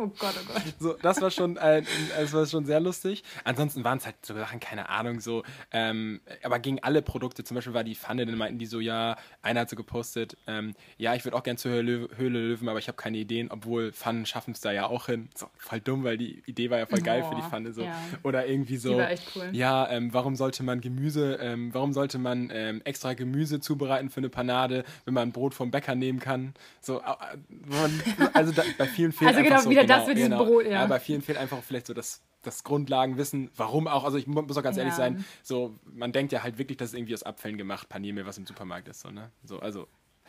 [0.01, 0.63] Oh Gott, oh Gott.
[0.79, 1.83] So, das war schon, äh,
[2.19, 3.23] das war schon sehr lustig.
[3.45, 7.55] Ansonsten waren es halt so Sachen, keine Ahnung, so, ähm, aber gegen alle Produkte, zum
[7.55, 11.15] Beispiel war die Pfanne, dann meinten die so, ja, einer hat so gepostet, ähm, ja,
[11.15, 14.27] ich würde auch gern zur Höhle, Höhle Löwen, aber ich habe keine Ideen, obwohl Pfannen
[14.27, 15.29] schaffen es da ja auch hin.
[15.37, 17.73] So, voll dumm, weil die Idee war ja voll geil oh, für die Pfanne.
[17.73, 17.83] So.
[17.83, 17.95] Ja.
[18.23, 19.51] Oder irgendwie so, die war echt cool.
[19.53, 24.19] ja, ähm, warum sollte man Gemüse, ähm, warum sollte man ähm, extra Gemüse zubereiten für
[24.19, 26.55] eine Panade, wenn man Brot vom Bäcker nehmen kann?
[26.81, 27.37] So, äh,
[27.67, 30.45] man, also da, bei vielen fehlt Also genau, so, wieder genau, das mit diesem genau,
[30.45, 30.71] Brot, ja.
[30.71, 30.87] ja.
[30.87, 34.63] Bei vielen fehlt einfach vielleicht so das das Grundlagenwissen, warum auch, also ich muss auch
[34.63, 34.83] ganz ja.
[34.83, 38.25] ehrlich sein, so, man denkt ja halt wirklich, dass es irgendwie aus Abfällen gemacht, Paniermehl,
[38.27, 39.31] was im Supermarkt ist, so, ne?
[39.45, 39.89] So, also,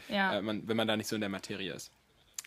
[0.10, 0.38] ja.
[0.38, 1.92] äh, man, wenn man da nicht so in der Materie ist.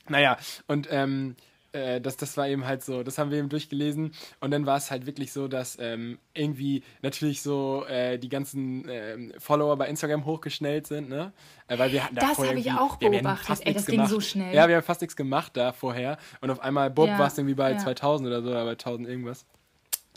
[0.08, 1.34] Naja, und ähm,
[1.74, 4.76] äh, das, das war eben halt so, das haben wir eben durchgelesen und dann war
[4.76, 9.88] es halt wirklich so, dass ähm, irgendwie natürlich so äh, die ganzen äh, Follower bei
[9.88, 11.32] Instagram hochgeschnellt sind, ne?
[11.66, 14.54] Äh, weil wir hatten da Das habe ich auch beobachtet, ey, das ging so schnell.
[14.54, 17.18] Ja, wir haben fast nichts gemacht da vorher und auf einmal, Bob, ja.
[17.18, 17.78] war es irgendwie bei ja.
[17.78, 19.44] 2000 oder so, oder bei 1000 irgendwas.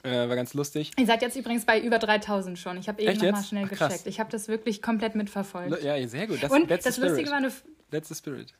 [0.03, 0.91] Äh, war ganz lustig.
[0.97, 2.77] Ihr seid jetzt übrigens bei über 3000 schon.
[2.77, 4.05] Ich habe eben nochmal schnell Ach, gecheckt.
[4.05, 5.83] Ich habe das wirklich komplett mitverfolgt.
[5.83, 6.41] Ja, sehr gut.
[6.41, 7.51] Das, Und das Lustige war eine.
[7.89, 8.53] That's the spirit.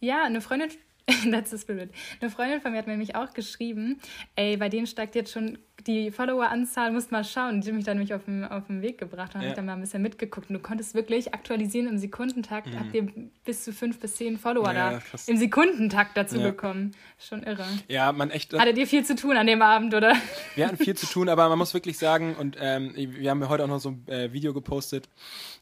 [0.00, 0.70] Ja, eine Freundin
[1.30, 1.90] That's the spirit.
[2.20, 4.00] Eine Freundin von mir hat mir nämlich auch geschrieben,
[4.36, 7.60] ey, bei denen steigt jetzt schon die Follower-Anzahl, musst mal schauen.
[7.60, 9.48] Die hat mich dann nämlich auf den, auf den Weg gebracht und ja.
[9.48, 10.50] habe dann mal ein bisschen mitgeguckt.
[10.50, 12.80] Und du konntest wirklich aktualisieren im Sekundentakt, mhm.
[12.80, 13.06] habt ihr
[13.44, 15.28] bis zu fünf bis zehn Follower ja, da krass.
[15.28, 16.50] im Sekundentakt dazu ja.
[16.50, 16.94] bekommen.
[17.18, 17.64] Schon irre.
[17.88, 18.52] Ja, man echt.
[18.52, 20.14] Hattet ihr viel zu tun an dem Abend, oder?
[20.56, 23.64] Wir hatten viel zu tun, aber man muss wirklich sagen, und ähm, wir haben heute
[23.64, 25.08] auch noch so ein äh, Video gepostet,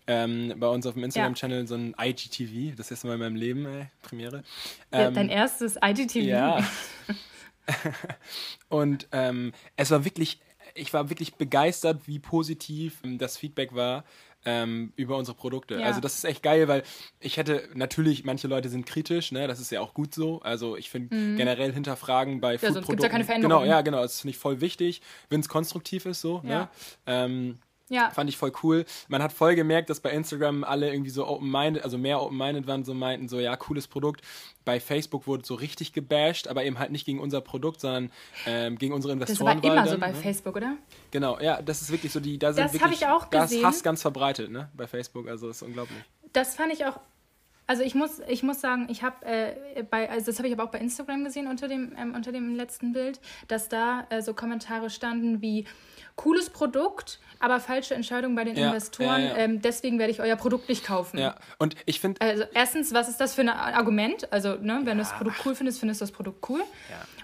[0.07, 3.67] ähm, bei uns auf dem Instagram-Channel so ein IGTV, das erste Mal in meinem Leben,
[3.67, 4.43] ey, Premiere.
[4.93, 6.17] Ähm, ja, dein erstes IGTV.
[6.17, 6.65] Ja.
[8.69, 10.41] und ähm, es war wirklich,
[10.75, 14.05] ich war wirklich begeistert, wie positiv das Feedback war
[14.47, 15.75] ähm, über unsere Produkte.
[15.75, 15.87] Ja.
[15.87, 16.85] Also das ist echt geil, weil
[17.21, 20.41] ich hätte natürlich, manche Leute sind kritisch, ne, das ist ja auch gut so.
[20.43, 21.37] Also ich finde mhm.
[21.37, 23.03] generell hinterfragen bei ja, Foodprodukten.
[23.03, 23.61] Ja keine Veränderung.
[23.61, 26.41] Genau, ja, genau, das finde ich voll wichtig, wenn es konstruktiv ist so.
[26.43, 26.51] Ne?
[26.51, 26.61] Ja.
[26.61, 26.69] Ne?
[27.07, 28.11] Ähm, ja.
[28.11, 28.85] Fand ich voll cool.
[29.09, 32.85] Man hat voll gemerkt, dass bei Instagram alle irgendwie so open-minded, also mehr open-minded waren,
[32.85, 34.23] so meinten, so ja, cooles Produkt.
[34.65, 38.11] Bei Facebook wurde so richtig gebasht, aber eben halt nicht gegen unser Produkt, sondern
[38.47, 39.61] ähm, gegen unsere Investoren.
[39.61, 40.15] Das war immer dann, so bei ne?
[40.15, 40.77] Facebook, oder?
[41.13, 43.63] Genau, ja, das ist wirklich so die, da sind das wirklich, ich auch gesehen.
[43.63, 45.99] das Hass ganz verbreitet, ne, bei Facebook, also ist unglaublich.
[46.33, 46.99] Das fand ich auch
[47.67, 50.65] also ich muss, ich muss sagen, ich habe äh, bei, also das habe ich aber
[50.65, 54.35] auch bei Instagram gesehen unter dem, ähm, unter dem letzten Bild, dass da äh, so
[54.35, 55.67] Kommentare standen wie
[56.15, 59.23] cooles Produkt, aber falsche Entscheidung bei den ja, Investoren.
[59.23, 59.37] Ja, ja.
[59.37, 61.19] Ähm, deswegen werde ich euer Produkt nicht kaufen.
[61.19, 62.21] Ja, und ich finde.
[62.21, 64.33] Also, erstens, was ist das für ein Argument?
[64.33, 66.63] Also, ne, wenn du das Produkt cool findest, findest du das Produkt cool.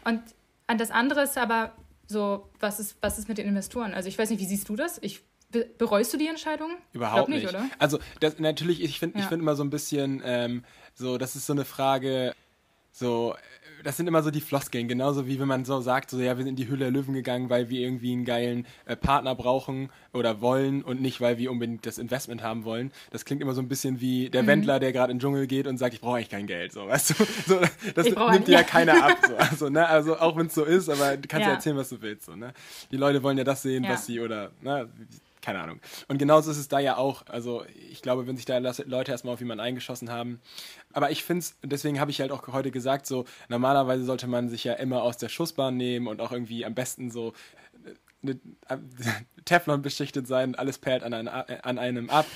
[0.05, 0.21] Und
[0.67, 1.73] an das andere ist aber
[2.07, 3.95] so, was ist, was ist mit den Investoren?
[3.95, 4.99] Also, ich weiß nicht, wie siehst du das?
[5.03, 5.23] Ich
[5.79, 6.71] bereust du die Entscheidung?
[6.93, 7.69] Überhaupt nicht, nicht, oder?
[7.79, 9.27] Also das, natürlich, ich finde ja.
[9.27, 12.35] find immer so ein bisschen, ähm, so, das ist so eine Frage,
[12.91, 13.35] so,
[13.83, 16.45] das sind immer so die Floskeln, genauso wie wenn man so sagt, so ja, wir
[16.45, 19.91] sind in die Hülle der Löwen gegangen, weil wir irgendwie einen geilen äh, Partner brauchen
[20.13, 22.93] oder wollen und nicht, weil wir unbedingt das Investment haben wollen.
[23.11, 24.49] Das klingt immer so ein bisschen wie der mhm.
[24.49, 26.73] Wendler, der gerade in den Dschungel geht und sagt, ich brauche eigentlich kein Geld.
[26.73, 27.15] So, weißt du?
[27.47, 27.61] So,
[27.95, 29.19] das nimmt dir ja keiner ab.
[29.27, 29.37] So.
[29.37, 29.87] Also, ne?
[29.87, 31.49] also auch wenn es so ist, aber du kannst ja.
[31.49, 31.55] ja.
[31.55, 32.27] erzählen, was du willst.
[32.27, 32.53] So, ne?
[32.91, 33.91] Die Leute wollen ja das sehen, ja.
[33.91, 34.89] was sie oder ne?
[35.43, 35.81] Keine Ahnung.
[36.09, 37.27] Und genauso ist es da ja auch.
[37.27, 40.41] Also ich glaube, wenn sich da Leute erstmal auf jemanden eingeschossen haben.
[40.93, 44.49] Aber ich finde es, deswegen habe ich halt auch heute gesagt, so normalerweise sollte man
[44.49, 47.33] sich ja immer aus der Schussbahn nehmen und auch irgendwie am besten so
[48.23, 48.79] eine, äh,
[49.45, 52.27] Teflon beschichtet sein, alles perlt an, ein, an einem ab.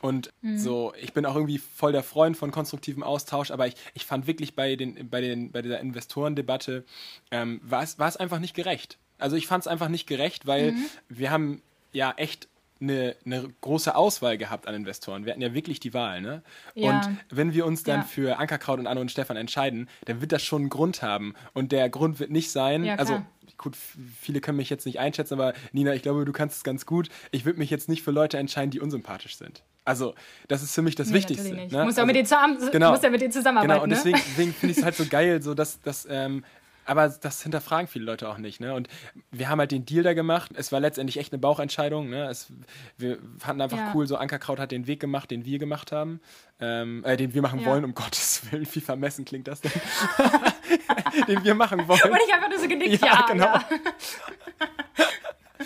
[0.00, 0.58] Und mhm.
[0.58, 4.26] so, ich bin auch irgendwie voll der Freund von konstruktivem Austausch, aber ich, ich fand
[4.26, 6.84] wirklich bei, den, bei, den, bei dieser Investorendebatte,
[7.30, 8.98] ähm, war, es, war es einfach nicht gerecht.
[9.18, 10.84] Also ich fand es einfach nicht gerecht, weil mhm.
[11.08, 11.62] wir haben
[11.96, 15.24] ja echt eine, eine, große Auswahl gehabt an Investoren.
[15.24, 16.42] Wir hatten ja wirklich die Wahl, ne?
[16.74, 16.90] Ja.
[16.90, 18.06] Und wenn wir uns dann ja.
[18.06, 21.34] für Ankerkraut und Anno und Stefan entscheiden, dann wird das schon einen Grund haben.
[21.54, 23.22] Und der Grund wird nicht sein, ja, also
[23.56, 23.76] gut,
[24.20, 27.08] viele können mich jetzt nicht einschätzen, aber Nina, ich glaube, du kannst es ganz gut.
[27.30, 29.62] Ich würde mich jetzt nicht für Leute entscheiden, die unsympathisch sind.
[29.86, 30.14] Also,
[30.48, 31.54] das ist für mich das nee, Wichtigste.
[31.54, 31.64] Ne?
[31.64, 33.72] Muss, also, ja mit denen genau, muss ja mit denen zusammenarbeiten.
[33.72, 34.24] Genau, und deswegen, ne?
[34.28, 36.44] deswegen finde ich es halt so geil, so dass, dass ähm,
[36.86, 38.60] aber das hinterfragen viele Leute auch nicht.
[38.60, 38.74] Ne?
[38.74, 38.88] Und
[39.30, 40.52] wir haben halt den Deal da gemacht.
[40.54, 42.08] Es war letztendlich echt eine Bauchentscheidung.
[42.08, 42.28] Ne?
[42.28, 42.52] Es,
[42.96, 43.92] wir fanden einfach ja.
[43.94, 46.20] cool, so Ankerkraut hat den Weg gemacht, den wir gemacht haben.
[46.58, 47.66] Ähm, äh, den wir machen ja.
[47.66, 49.72] wollen, um Gottes Willen, wie vermessen klingt das denn?
[51.28, 52.00] den wir machen wollen.
[52.02, 53.44] Und ich habe nur so genickt, ja, ja genau.
[53.44, 53.64] Ja.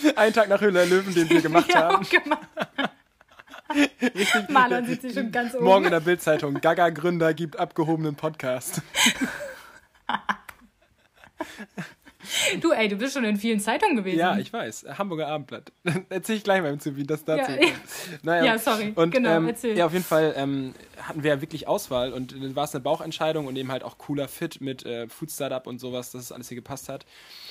[0.16, 2.04] Ein Tag nach Höhle der Löwen, den wir gemacht haben.
[2.08, 2.46] Gemacht.
[4.02, 5.64] Richtig, Marlon sieht sich schon ganz oben.
[5.64, 6.54] Morgen in der Bildzeitung.
[6.54, 8.82] Gaga-Gründer gibt abgehobenen Podcast.
[12.60, 14.18] Du, ey, du bist schon in vielen Zeitungen gewesen.
[14.18, 14.86] Ja, ich weiß.
[14.98, 15.72] Hamburger Abendblatt.
[16.10, 18.24] Erzähl ich gleich mal zu, wie das dazu ja, kommt.
[18.24, 18.44] Naja.
[18.44, 18.92] ja, sorry.
[18.94, 19.76] Und, genau, ähm, erzähl.
[19.76, 22.82] Ja, auf jeden Fall ähm, hatten wir ja wirklich Auswahl und dann war es eine
[22.82, 26.32] Bauchentscheidung und eben halt auch cooler Fit mit äh, Food Startup und sowas, dass es
[26.32, 27.06] alles hier gepasst hat.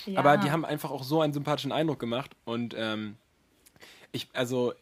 [0.06, 0.19] Ja.
[0.19, 3.15] Aber die haben einfach auch so einen sympathischen Eindruck gemacht und ähm,
[4.12, 4.73] ich, also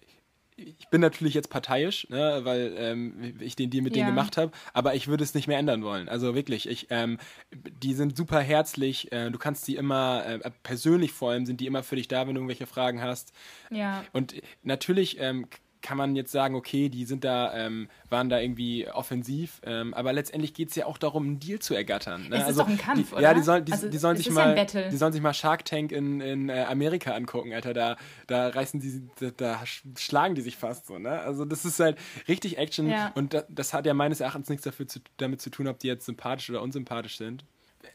[0.58, 4.04] ich bin natürlich jetzt parteiisch, ne, weil ähm, ich den Deal mit ja.
[4.04, 6.10] denen gemacht habe, aber ich würde es nicht mehr ändern wollen.
[6.10, 7.20] Also wirklich, ich, ähm,
[7.52, 9.12] die sind super herzlich.
[9.12, 12.28] Äh, du kannst die immer äh, persönlich vor allem sind die immer für dich da,
[12.28, 13.34] wenn du irgendwelche Fragen hast.
[13.70, 14.04] Ja.
[14.14, 15.48] Und natürlich ähm,
[15.82, 20.14] kann man jetzt sagen, okay, die sind da, ähm, waren da irgendwie offensiv, ähm, aber
[20.14, 22.30] letztendlich geht es ja auch darum, einen Deal zu ergattern.
[22.30, 22.36] Ne?
[22.36, 23.22] Es ist also, doch ein Kampf, die, oder?
[23.22, 25.92] Ja, die, soll, die, also, die sollen sich mal, die sollen sich mal Shark Tank
[25.92, 27.74] in, in äh, Amerika angucken, Alter.
[27.74, 29.64] Da, da reißen die, da, da,
[29.98, 31.20] schlagen die sich fast so, ne?
[31.20, 33.12] Also das ist halt richtig Action ja.
[33.16, 35.88] und das, das hat ja meines Erachtens nichts dafür zu, damit zu tun, ob die
[35.88, 37.46] jetzt sympathisch oder unsympathisch sind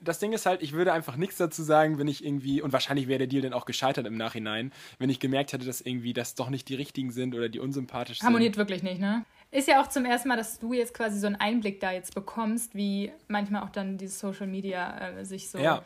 [0.03, 3.09] das Ding ist halt, ich würde einfach nichts dazu sagen, wenn ich irgendwie, und wahrscheinlich
[3.09, 6.35] wäre der Deal dann auch gescheitert im Nachhinein, wenn ich gemerkt hätte, dass irgendwie das
[6.35, 8.27] doch nicht die richtigen sind oder die unsympathisch sind.
[8.27, 9.25] Harmoniert wirklich nicht, ne?
[9.51, 12.15] Ist ja auch zum ersten Mal, dass du jetzt quasi so einen Einblick da jetzt
[12.15, 15.85] bekommst, wie manchmal auch dann dieses Social Media äh, sich so ja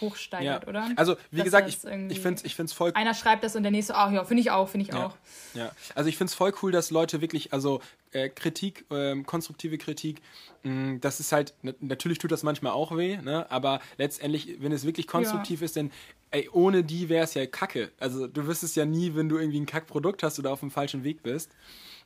[0.00, 0.68] hochsteigert, ja.
[0.68, 0.90] oder?
[0.96, 3.62] Also, wie Dass gesagt, ich, ich finde es ich find's voll Einer schreibt das und
[3.62, 5.06] der nächste, ach ja, finde ich auch, finde ich ja.
[5.06, 5.16] auch.
[5.54, 7.80] Ja, also ich finde es voll cool, dass Leute wirklich, also
[8.12, 10.22] äh, Kritik, äh, konstruktive Kritik,
[10.62, 13.50] mh, mm, das ist halt, natürlich tut das manchmal auch weh, ne?
[13.50, 15.64] aber letztendlich, wenn es wirklich konstruktiv ja.
[15.64, 15.90] ist, dann,
[16.30, 17.90] ey, ohne die wäre es ja kacke.
[17.98, 21.04] Also, du wüsstest ja nie, wenn du irgendwie ein Kackprodukt hast oder auf dem falschen
[21.04, 21.50] Weg bist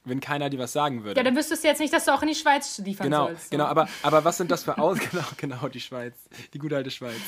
[0.05, 1.21] wenn keiner dir was sagen würde.
[1.21, 3.45] Ja, dann wüsstest du jetzt nicht, dass du auch in die Schweiz liefern genau, sollst.
[3.45, 3.51] So.
[3.51, 4.99] Genau, aber, aber was sind das für Aus...
[5.11, 6.15] genau, genau, die Schweiz.
[6.53, 7.21] Die gute alte Schweiz.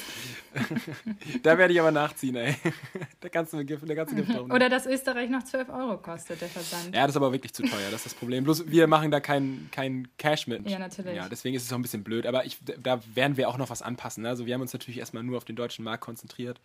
[1.43, 2.57] da werde ich aber nachziehen, ey.
[3.21, 6.41] da kannst du Gift, kannst du Gift drauf Oder dass Österreich noch 12 Euro kostet,
[6.41, 6.95] der Versand.
[6.95, 8.43] Ja, das ist aber wirklich zu teuer, das ist das Problem.
[8.45, 10.69] Bloß wir machen da kein, kein Cash mit.
[10.69, 11.15] Ja, natürlich.
[11.15, 12.27] Ja, deswegen ist es auch ein bisschen blöd.
[12.27, 14.25] Aber ich, da werden wir auch noch was anpassen.
[14.25, 14.31] Ne?
[14.31, 16.61] Also wir haben uns natürlich erstmal nur auf den deutschen Markt konzentriert.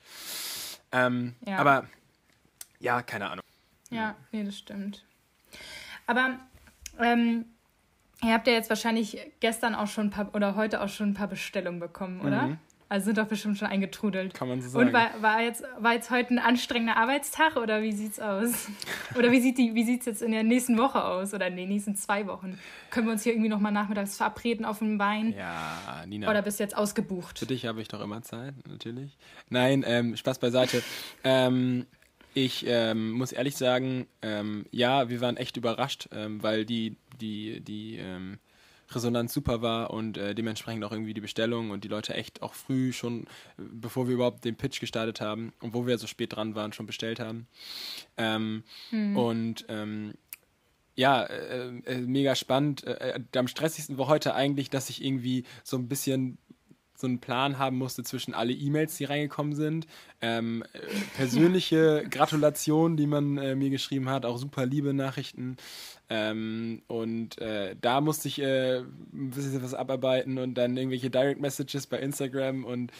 [0.91, 1.57] Ähm, ja.
[1.57, 1.85] Aber
[2.79, 3.43] ja, keine Ahnung.
[3.91, 5.03] Ja, nee, das stimmt.
[6.09, 6.39] Aber
[6.99, 7.45] ähm,
[8.23, 11.13] ihr habt ja jetzt wahrscheinlich gestern auch schon ein paar oder heute auch schon ein
[11.13, 12.47] paar Bestellungen bekommen, oder?
[12.47, 12.57] Mhm.
[12.91, 14.33] Also sind doch bestimmt schon eingetrudelt.
[14.33, 14.87] Kann man so sagen.
[14.87, 18.67] Und war, war, jetzt, war jetzt heute ein anstrengender Arbeitstag oder wie sieht's aus?
[19.15, 21.95] oder wie sieht wie sieht's jetzt in der nächsten Woche aus oder in den nächsten
[21.95, 22.57] zwei Wochen?
[22.89, 25.33] Können wir uns hier irgendwie nochmal nachmittags verabreden auf dem Bein?
[25.33, 26.27] Ja, Nina.
[26.27, 27.37] Oder bist du jetzt ausgebucht?
[27.37, 29.15] Für dich habe ich doch immer Zeit, natürlich.
[29.49, 30.81] Nein, ähm, Spaß beiseite.
[31.23, 31.85] ähm,
[32.33, 37.61] ich ähm, muss ehrlich sagen, ähm, ja, wir waren echt überrascht, ähm, weil die, die,
[37.61, 38.39] die ähm,
[38.91, 42.53] Resonanz super war und äh, dementsprechend auch irgendwie die Bestellung und die Leute echt auch
[42.53, 43.25] früh schon,
[43.57, 46.85] bevor wir überhaupt den Pitch gestartet haben und wo wir so spät dran waren, schon
[46.85, 47.47] bestellt haben.
[48.17, 48.63] Hm.
[49.15, 50.13] Und ähm,
[50.99, 52.83] ja, äh, äh, mega spannend.
[52.83, 56.37] Äh, äh, am stressigsten war heute eigentlich, dass ich irgendwie so ein bisschen
[56.99, 59.87] so einen Plan haben musste zwischen alle E-Mails, die reingekommen sind,
[60.21, 60.79] ähm, äh,
[61.15, 65.57] persönliche Gratulationen, die man äh, mir geschrieben hat, auch super liebe Nachrichten.
[66.11, 71.39] Ähm, und äh, da musste ich äh, ein bisschen was abarbeiten und dann irgendwelche Direct
[71.39, 72.91] Messages bei Instagram und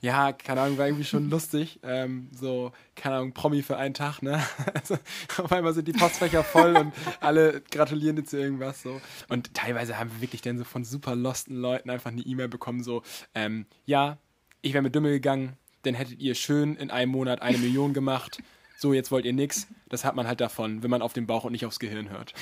[0.00, 1.80] ja, keine Ahnung, war irgendwie schon lustig.
[1.82, 4.42] Ähm, so, keine Ahnung, Promi für einen Tag, ne?
[4.74, 4.96] Also,
[5.38, 9.00] auf einmal sind die Postfächer voll und alle gratulieren dir zu irgendwas so.
[9.28, 12.82] Und teilweise haben wir wirklich dann so von super losten Leuten einfach eine E-Mail bekommen,
[12.82, 13.02] so,
[13.34, 14.18] ähm, ja,
[14.62, 18.38] ich wäre mit Dümmel gegangen, dann hättet ihr schön in einem Monat eine Million gemacht
[18.76, 19.66] so, jetzt wollt ihr nix.
[19.88, 22.34] Das hat man halt davon, wenn man auf den Bauch und nicht aufs Gehirn hört.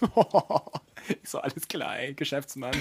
[1.08, 2.74] ich so, alles klar, ey, Geschäftsmann.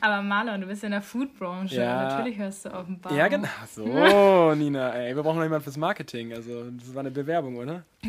[0.00, 1.76] Aber Marlon, du bist in der Foodbranche.
[1.76, 2.04] Ja.
[2.04, 3.10] Natürlich hörst du auf den Bauch.
[3.10, 3.48] Ja, genau.
[3.74, 6.32] So, Nina, ey, wir brauchen noch jemanden fürs Marketing.
[6.32, 7.84] Also, das war eine Bewerbung, oder?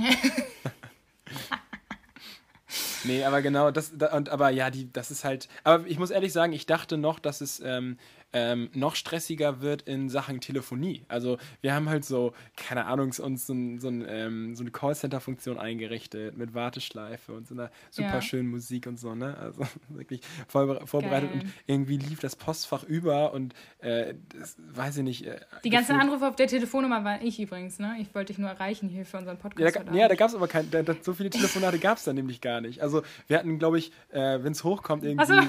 [3.06, 6.34] nee, aber genau, das, und, aber ja, die, das ist halt, aber ich muss ehrlich
[6.34, 7.98] sagen, ich dachte noch, dass es ähm,
[8.34, 11.04] ähm, noch stressiger wird in Sachen Telefonie.
[11.08, 14.72] Also wir haben halt so, keine Ahnung, uns so, ein, so, ein, ähm, so eine
[14.72, 18.22] Callcenter-Funktion eingerichtet mit Warteschleife und so einer super ja.
[18.22, 19.38] schönen Musik und so, ne?
[19.38, 21.42] Also wirklich voll, vorbereitet Geil.
[21.42, 25.26] und irgendwie lief das Postfach über und äh, das, weiß ich nicht.
[25.26, 27.96] Äh, Die ganzen Anrufe auf der Telefonnummer war ich übrigens, ne?
[28.00, 29.76] Ich wollte dich nur erreichen hier für unseren Podcast.
[29.76, 32.04] Ja, da, ja, da gab es aber kein, da, da, so viele Telefonate gab es
[32.04, 32.82] da nämlich gar nicht.
[32.82, 35.48] Also wir hatten, glaube ich, äh, wenn es hochkommt, irgendwie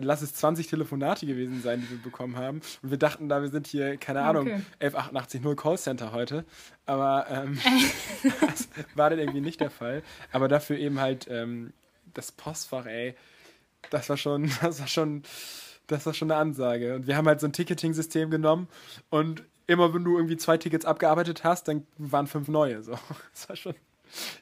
[0.00, 2.60] lass es 20 Telefonate gewesen sein, die wir bekommen haben.
[2.82, 4.62] Und wir dachten da, wir sind hier, keine ah, Ahnung, okay.
[4.80, 6.44] 1188 0 Callcenter heute.
[6.86, 7.58] Aber ähm,
[8.40, 10.02] das war dann irgendwie nicht der Fall.
[10.30, 11.72] Aber dafür eben halt ähm,
[12.14, 13.14] das Postfach, ey,
[13.90, 15.22] das war schon, das war schon,
[15.86, 16.94] das war schon eine Ansage.
[16.94, 18.68] Und wir haben halt so ein Ticketing-System genommen
[19.10, 22.82] und immer wenn du irgendwie zwei Tickets abgearbeitet hast, dann waren fünf neue.
[22.82, 22.92] So.
[23.32, 23.74] Das war schon.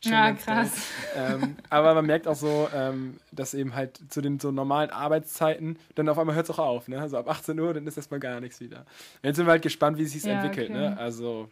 [0.02, 0.72] Ja, krass.
[1.14, 5.78] Ähm, aber man merkt auch so, ähm, dass eben halt zu den so normalen Arbeitszeiten,
[5.94, 6.88] dann auf einmal hört es auch auf.
[6.88, 7.00] Ne?
[7.00, 8.86] Also ab 18 Uhr, dann ist erstmal gar nichts wieder.
[9.22, 10.70] Jetzt sind wir halt gespannt, wie es sich ja, entwickelt.
[10.70, 10.78] Okay.
[10.78, 10.98] Ne?
[10.98, 11.48] Also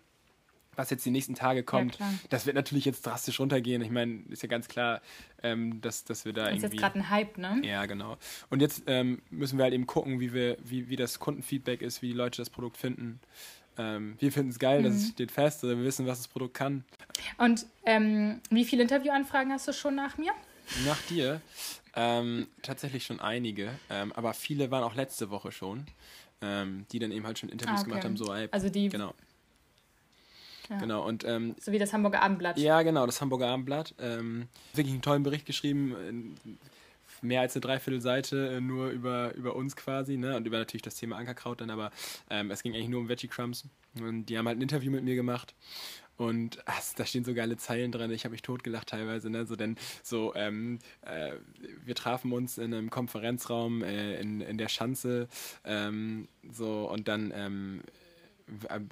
[0.78, 3.82] was jetzt die nächsten Tage kommt, ja, das wird natürlich jetzt drastisch runtergehen.
[3.82, 5.00] Ich meine, ist ja ganz klar,
[5.42, 6.62] ähm, dass, dass wir da das irgendwie...
[6.62, 7.60] Das ist jetzt gerade ein Hype, ne?
[7.64, 8.16] Ja, genau.
[8.48, 12.00] Und jetzt ähm, müssen wir halt eben gucken, wie, wir, wie, wie das Kundenfeedback ist,
[12.00, 13.18] wie die Leute das Produkt finden.
[13.78, 14.84] Ähm, wir finden es geil, mhm.
[14.84, 16.84] das steht fest, wir wissen, was das Produkt kann.
[17.38, 20.32] Und ähm, wie viele Interviewanfragen hast du schon nach mir?
[20.84, 21.40] Nach dir?
[21.94, 25.86] Ähm, tatsächlich schon einige, ähm, aber viele waren auch letzte Woche schon,
[26.40, 27.90] die dann eben halt schon Interviews ah, okay.
[27.90, 28.16] gemacht haben.
[28.16, 29.12] So, ey, also die genau.
[30.68, 30.78] Ja.
[30.78, 32.58] Genau, und, ähm, so wie das Hamburger Abendblatt.
[32.58, 33.94] Ja, genau, das Hamburger Abendblatt.
[33.98, 36.36] Ähm, wirklich einen tollen Bericht geschrieben,
[37.22, 40.36] mehr als eine Dreiviertelseite äh, nur über, über uns quasi, ne?
[40.36, 41.90] Und über natürlich das Thema Ankerkraut dann, aber
[42.30, 43.64] ähm, es ging eigentlich nur um Veggie Crumbs.
[44.00, 45.54] Und die haben halt ein Interview mit mir gemacht.
[46.18, 48.10] Und ach, da stehen so geile Zeilen drin.
[48.10, 49.30] Ich habe mich totgelacht teilweise.
[49.30, 49.46] Ne?
[49.46, 51.34] So, denn so, ähm, äh,
[51.84, 55.28] wir trafen uns in einem Konferenzraum äh, in, in der Schanze.
[55.64, 57.82] Ähm, so, und dann ähm,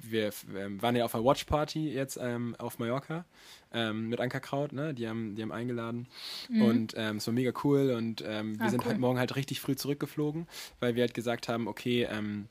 [0.03, 3.25] wir ähm, waren ja auf einer Watchparty jetzt ähm, auf Mallorca
[3.73, 4.93] ähm, mit Ankerkraut, ne?
[4.93, 6.07] Die haben, die haben eingeladen
[6.49, 6.61] mhm.
[6.61, 8.91] und ähm, es war mega cool und ähm, wir ah, sind cool.
[8.91, 10.47] halt morgen halt richtig früh zurückgeflogen,
[10.79, 12.47] weil wir halt gesagt haben, okay, ähm,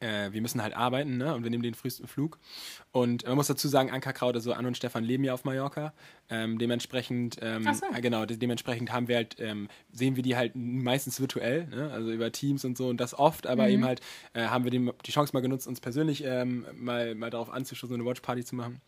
[0.00, 1.34] äh, wir müssen halt arbeiten, ne?
[1.34, 2.38] Und wir nehmen den frühesten Flug.
[2.90, 5.92] Und man muss dazu sagen, Ankerkraut, also Anne und Stefan leben ja auf Mallorca.
[6.28, 7.86] Ähm, dementsprechend, ähm, so.
[7.94, 11.90] äh, genau, de dementsprechend haben wir halt, ähm, sehen wir die halt meistens virtuell, ne?
[11.92, 13.70] also über Teams und so und das oft, aber mhm.
[13.70, 14.00] eben halt
[14.32, 17.94] äh, haben wir den, die Chance mal genutzt, uns persönlich ähm, mal, mal darauf anzustoßen,
[17.94, 18.80] eine Watchparty zu machen.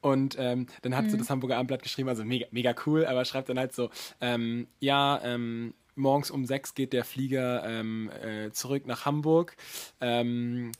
[0.00, 1.10] Und ähm, dann hat mhm.
[1.10, 3.88] so das Hamburger Abendblatt geschrieben, also mega, mega cool, aber schreibt dann halt so,
[4.20, 9.56] ähm, ja, ähm, morgens um sechs geht der Flieger ähm, äh, zurück nach Hamburg.
[10.00, 10.72] Ähm,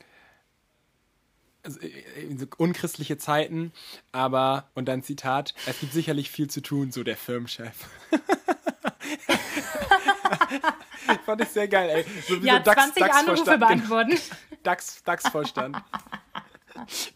[1.65, 3.73] also, äh, unchristliche Zeiten,
[4.13, 7.89] aber, und dann Zitat, es gibt sicherlich viel zu tun, so der Firmenchef.
[11.25, 12.05] Fand ich sehr geil, ey.
[12.29, 14.19] So wie ja, so DAX, 20 DAX Anrufe beantworten.
[14.63, 15.77] DAX, DAX-Vorstand.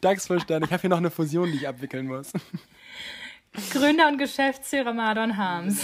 [0.00, 0.64] DAX-Vorstand.
[0.64, 2.32] Ich habe hier noch eine Fusion, die ich abwickeln muss.
[3.70, 5.80] Gründer und Geschäftsführer Madon Harms.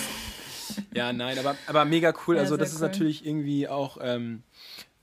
[0.94, 2.37] Ja, nein, aber, aber mega cool.
[2.37, 2.88] Ja, also das ist cool.
[2.88, 4.42] natürlich irgendwie auch ähm,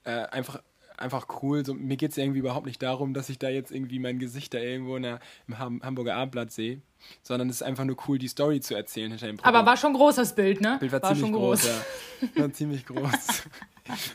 [0.03, 0.61] äh, einfach
[0.97, 1.65] einfach cool.
[1.65, 4.53] So, mir geht es irgendwie überhaupt nicht darum, dass ich da jetzt irgendwie mein Gesicht
[4.53, 6.81] da irgendwo in der, im Ham Hamburger Abendblatt sehe,
[7.23, 9.55] sondern es ist einfach nur cool, die Story zu erzählen hinter dem Produkt.
[9.55, 10.77] Aber war schon groß das Bild, ne?
[10.79, 12.31] Bild war, war ziemlich groß, groß, ja.
[12.41, 13.43] War ziemlich groß.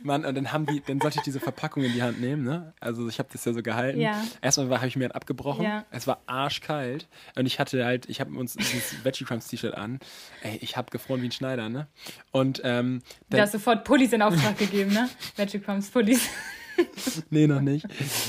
[0.02, 2.72] Mann, und dann haben die, dann sollte ich diese Verpackung in die Hand nehmen, ne?
[2.80, 4.00] Also ich habe das ja so gehalten.
[4.00, 4.22] Ja.
[4.40, 5.64] Erstmal habe ich mir dann abgebrochen.
[5.64, 5.84] Ja.
[5.90, 9.98] Es war arschkalt und ich hatte halt, ich habe uns dieses Veggie Crumbs T-Shirt an.
[10.42, 11.88] Ey, ich habe gefroren wie ein Schneider, ne?
[12.30, 15.08] Und ähm, dann, du hast sofort Pullis in Auftrag gegeben, ne?
[15.36, 16.28] Veggie Crumbs Pullis.
[17.30, 17.86] nee, noch nicht.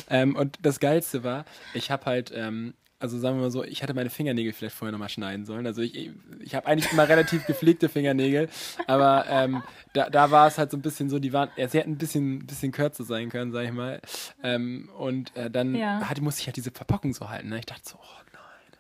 [0.10, 3.84] Ähm, und das Geilste war, ich habe halt ähm, also sagen wir mal so, ich
[3.84, 5.68] hätte meine Fingernägel vielleicht vorher nochmal schneiden sollen.
[5.68, 8.50] Also ich, ich habe eigentlich immer relativ gepflegte Fingernägel,
[8.88, 9.62] aber ähm,
[9.94, 11.98] da, da war es halt so ein bisschen so, die waren, ja, sie hätten ein
[11.98, 14.02] bisschen, bisschen kürzer sein können, sag ich mal.
[14.42, 16.10] Ähm, und äh, dann ja.
[16.10, 17.50] hat, musste ich halt diese Verpackung so halten.
[17.50, 17.60] Ne?
[17.60, 18.80] Ich dachte so, oh nein.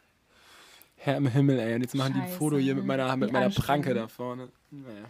[0.96, 1.76] Herr im Himmel, ey.
[1.76, 2.26] Und jetzt machen Scheiße.
[2.26, 4.50] die ein Foto hier mit meiner, mit meiner Pranke da vorne.
[4.72, 5.06] Naja.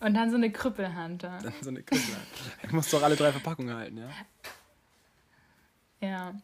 [0.00, 1.38] Und dann so eine Krüppelhand da.
[1.38, 2.26] Dann so eine Krüppelhand.
[2.64, 4.08] Ich muss doch alle drei Verpackungen halten, ja.
[6.00, 6.34] Ja.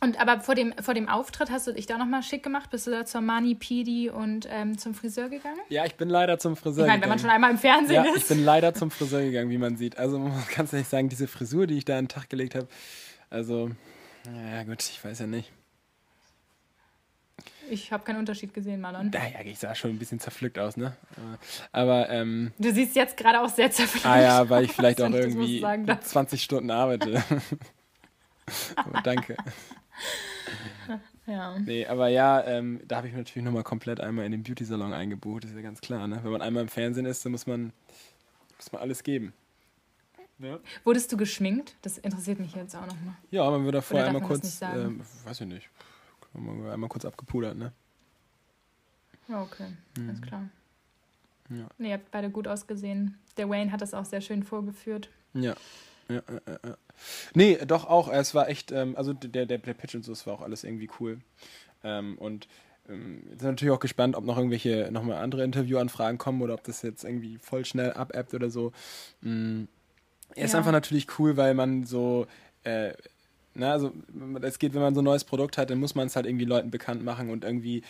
[0.00, 2.70] Und aber vor dem, vor dem Auftritt hast du dich da nochmal schick gemacht?
[2.70, 5.58] Bist du da zur Mani Pidi und ähm, zum Friseur gegangen?
[5.68, 7.02] Ja, ich bin leider zum Friseur ich meine, gegangen.
[7.02, 8.16] wenn man schon einmal im Fernsehen ja, ist.
[8.16, 9.98] Ich bin leider zum Friseur gegangen, wie man sieht.
[9.98, 12.54] Also man kann es nicht sagen, diese Frisur, die ich da an den Tag gelegt
[12.54, 12.68] habe.
[13.30, 13.70] Also,
[14.32, 15.52] naja, gut, ich weiß ja nicht.
[17.70, 19.10] Ich habe keinen Unterschied gesehen, Marlon.
[19.10, 20.96] Naja, ich sah schon ein bisschen zerpflückt aus, ne?
[21.72, 24.12] Aber, ähm, Du siehst jetzt gerade auch sehr zerpflückt aus.
[24.12, 25.62] Ah ja, weil ich vielleicht auch irgendwie
[26.00, 27.22] 20 Stunden arbeite.
[28.76, 29.36] aber danke.
[31.28, 31.58] Ja.
[31.58, 34.94] Nee, aber ja, ähm, da habe ich mich natürlich nochmal komplett einmal in den Beauty-Salon
[34.94, 36.20] eingebucht, das ist ja ganz klar, ne?
[36.22, 37.74] Wenn man einmal im Fernsehen ist, dann muss man,
[38.56, 39.34] muss man alles geben.
[40.38, 40.58] Ja.
[40.84, 41.76] Wurdest du geschminkt?
[41.82, 43.14] Das interessiert mich jetzt auch nochmal.
[43.30, 45.68] Ja, man wird da vorher einmal kurz, ähm, weiß ich nicht,
[46.34, 47.72] einmal kurz abgepudert, ne?
[49.28, 49.66] Ja, okay,
[49.98, 50.08] mhm.
[50.08, 50.48] alles klar.
[51.50, 51.66] Ja.
[51.76, 53.18] Nee, ihr habt beide gut ausgesehen.
[53.36, 55.10] Der Wayne hat das auch sehr schön vorgeführt.
[55.34, 55.54] Ja,
[56.08, 56.76] ja, ja, ja.
[57.34, 58.08] Nee, doch auch.
[58.12, 60.64] Es war echt, ähm, also der, der, der Pitch und so, es war auch alles
[60.64, 61.18] irgendwie cool.
[61.84, 62.48] Ähm, und
[62.88, 66.82] ähm, sind natürlich auch gespannt, ob noch irgendwelche nochmal andere Interviewanfragen kommen oder ob das
[66.82, 68.72] jetzt irgendwie voll schnell abappt oder so.
[69.20, 69.68] Mhm.
[70.34, 70.58] Er ist ja.
[70.58, 72.26] einfach natürlich cool, weil man so
[72.64, 72.92] äh,
[73.58, 73.70] Ne?
[73.70, 73.92] Also
[74.42, 76.44] es geht, wenn man so ein neues Produkt hat, dann muss man es halt irgendwie
[76.44, 77.82] Leuten bekannt machen und irgendwie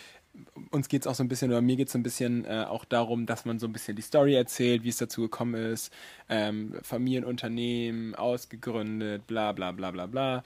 [0.71, 2.65] uns geht es auch so ein bisschen, oder mir geht es so ein bisschen äh,
[2.67, 5.91] auch darum, dass man so ein bisschen die Story erzählt, wie es dazu gekommen ist,
[6.29, 10.43] ähm, Familienunternehmen, ausgegründet, bla bla bla bla bla,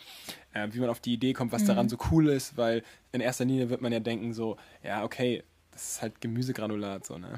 [0.53, 1.67] äh, wie man auf die Idee kommt, was mhm.
[1.67, 5.43] daran so cool ist, weil in erster Linie wird man ja denken so, ja, okay,
[5.74, 7.38] das ist halt Gemüsegranulat, so, ne?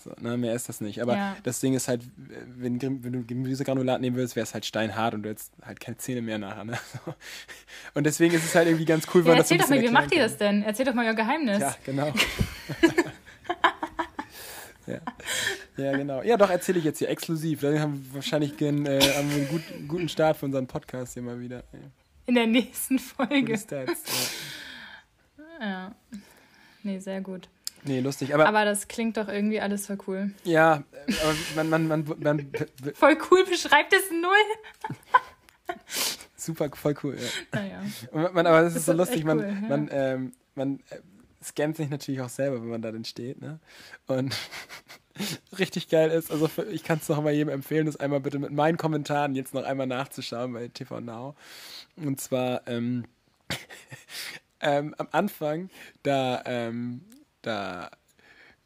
[0.00, 1.02] So, ne, mehr ist das nicht.
[1.02, 1.36] Aber ja.
[1.42, 5.24] das Ding ist halt, wenn, wenn du Gemüsegranulat nehmen würdest, wäre es halt steinhart und
[5.24, 6.62] du hättest halt keine Zähne mehr nachher.
[6.62, 6.78] Ne?
[7.94, 9.88] Und deswegen ist es halt irgendwie ganz cool, ja, wenn erzähl das so doch mal,
[9.88, 10.62] wie macht ihr das denn?
[10.62, 11.58] Erzähl doch mal euer Geheimnis.
[11.58, 12.06] Ja, genau.
[14.86, 15.00] ja.
[15.76, 16.22] ja, genau.
[16.22, 17.62] Ja, doch, erzähle ich jetzt hier exklusiv.
[17.62, 21.40] Dann haben wir wahrscheinlich einen, äh, einen gut, guten Start für unseren Podcast hier mal
[21.40, 21.64] wieder.
[22.26, 23.58] In der nächsten Folge.
[23.58, 24.04] Stats,
[25.60, 25.66] ja.
[25.66, 25.96] ja.
[26.82, 27.48] Nee, sehr gut.
[27.84, 28.34] Nee, lustig.
[28.34, 30.32] Aber, aber das klingt doch irgendwie alles voll cool.
[30.44, 30.82] Ja,
[31.22, 32.52] aber man, man, man, man
[32.94, 35.76] Voll cool beschreibt es null.
[36.36, 37.60] Super, voll cool, ja.
[37.60, 37.82] Naja.
[38.32, 39.68] Man, aber das, das ist so lustig, man, cool, ja.
[39.68, 41.00] man, ähm, man äh,
[41.42, 43.58] scannt sich natürlich auch selber, wenn man da dann steht, ne?
[44.06, 44.34] Und
[45.58, 48.38] richtig geil ist, also für, ich kann es noch mal jedem empfehlen, das einmal bitte
[48.38, 51.34] mit meinen Kommentaren jetzt noch einmal nachzuschauen bei TV Now.
[51.96, 53.04] Und zwar, ähm,
[54.60, 55.70] ähm, am Anfang,
[56.02, 57.02] da ähm,
[57.42, 57.90] da,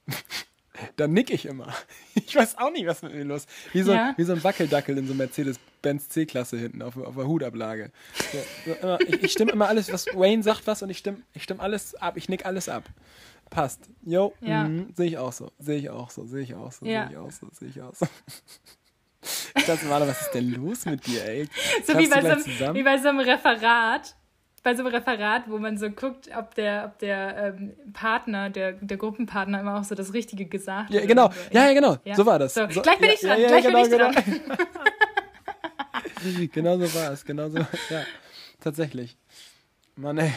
[0.97, 1.73] da nick ich immer.
[2.15, 3.75] Ich weiß auch nicht, was mit mir los ist.
[3.75, 4.15] Wie so, ja.
[4.17, 7.91] wie so ein Wackeldackel in so Mercedes-Benz C-Klasse hinten auf, auf der Hutablage.
[8.33, 8.39] So,
[8.83, 11.61] so ich, ich stimme immer alles, was Wayne sagt, was und ich stimme ich stimm
[11.61, 12.17] alles ab.
[12.17, 12.85] Ich nick alles ab.
[13.49, 13.89] Passt.
[14.03, 14.65] Jo, ja.
[14.65, 15.53] Mhm, sehe ich auch so.
[15.59, 16.27] Sehe ich auch so.
[16.27, 16.85] Sehe ich auch so.
[16.85, 17.09] Ja.
[17.09, 17.49] Sehe ich auch so.
[17.53, 18.07] Sehe ich auch so.
[19.55, 21.49] Ich dachte mal, was ist denn los mit dir, ey?
[21.87, 24.17] So wie bei so, wie bei so einem Referat
[24.63, 28.73] bei so einem Referat, wo man so guckt, ob der, ob der ähm, Partner, der,
[28.73, 30.95] der Gruppenpartner immer auch so das Richtige gesagt hat.
[30.95, 31.31] Ja, genau.
[31.31, 31.59] So.
[31.59, 31.97] Ja, ja, genau.
[32.05, 32.15] Ja.
[32.15, 32.55] So war das.
[32.55, 33.39] So, so, gleich bin ja, ich dran.
[33.39, 34.15] Gleich genau, bin ich dran.
[36.23, 36.49] Genau.
[36.53, 37.25] genau so war es.
[37.25, 37.59] Genau so.
[37.59, 38.05] Ja,
[38.61, 39.17] tatsächlich.
[39.97, 40.33] Mann, ey.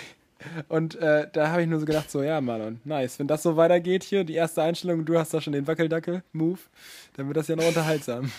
[0.67, 3.19] Und äh, da habe ich nur so gedacht, so, ja, Marlon, nice.
[3.19, 6.59] Wenn das so weitergeht hier, die erste Einstellung, du hast da schon den Wackeldackel-Move,
[7.15, 8.31] dann wird das ja noch unterhaltsam.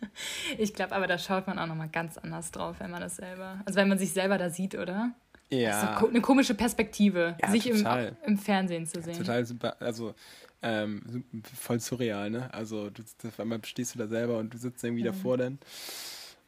[0.58, 3.60] Ich glaube, aber da schaut man auch nochmal ganz anders drauf, wenn man das selber,
[3.64, 5.12] also wenn man sich selber da sieht, oder?
[5.50, 5.98] Ja.
[6.00, 7.86] So eine komische Perspektive, ja, sich im,
[8.26, 9.16] im, Fernsehen zu sehen.
[9.16, 10.14] Total super, also
[10.62, 11.24] ähm,
[11.54, 12.52] voll surreal, ne?
[12.52, 15.06] Also du, auf einmal stehst du da selber und du sitzt irgendwie mhm.
[15.06, 15.58] davor dann.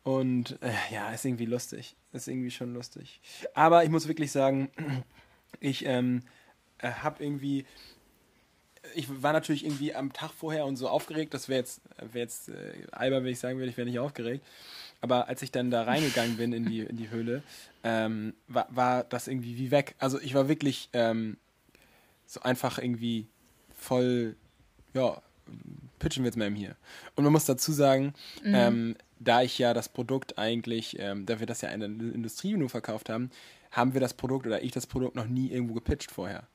[0.02, 1.96] Und äh, ja, ist irgendwie lustig.
[2.12, 3.20] Ist irgendwie schon lustig.
[3.54, 4.70] Aber ich muss wirklich sagen,
[5.60, 6.22] ich ähm,
[6.78, 7.66] äh, habe irgendwie
[8.94, 11.34] ich war natürlich irgendwie am Tag vorher und so aufgeregt.
[11.34, 14.44] Das wäre jetzt, wär jetzt äh, albern, wenn ich sagen würde, ich wäre nicht aufgeregt.
[15.00, 17.42] Aber als ich dann da reingegangen bin in die, in die Höhle,
[17.84, 19.94] ähm, war, war das irgendwie wie weg.
[19.98, 21.36] Also ich war wirklich ähm,
[22.26, 23.26] so einfach irgendwie
[23.76, 24.36] voll,
[24.94, 25.22] ja,
[25.98, 26.76] pitchen wir jetzt mal eben hier.
[27.14, 28.54] Und man muss dazu sagen, mhm.
[28.54, 32.56] ähm, da ich ja das Produkt eigentlich, ähm, da wir das ja in der Industrie
[32.56, 33.30] nur verkauft haben,
[33.70, 36.46] haben wir das Produkt oder ich das Produkt noch nie irgendwo gepitcht vorher.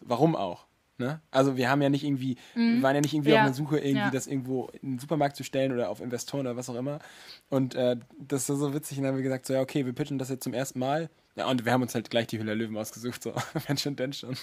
[0.00, 0.66] Warum auch?
[0.96, 1.20] Ne?
[1.32, 2.76] Also wir haben ja nicht irgendwie, mhm.
[2.76, 3.36] wir waren ja nicht irgendwie ja.
[3.36, 4.10] auf einer Suche, irgendwie ja.
[4.10, 7.00] das irgendwo in den Supermarkt zu stellen oder auf Investoren oder was auch immer.
[7.48, 8.98] Und äh, das ist so witzig.
[8.98, 11.10] Und dann haben wir gesagt, so ja, okay, wir pitchen das jetzt zum ersten Mal.
[11.36, 13.34] Ja, und wir haben uns halt gleich die Hülle Löwen ausgesucht, so,
[13.66, 14.36] wenn schon, denn schon.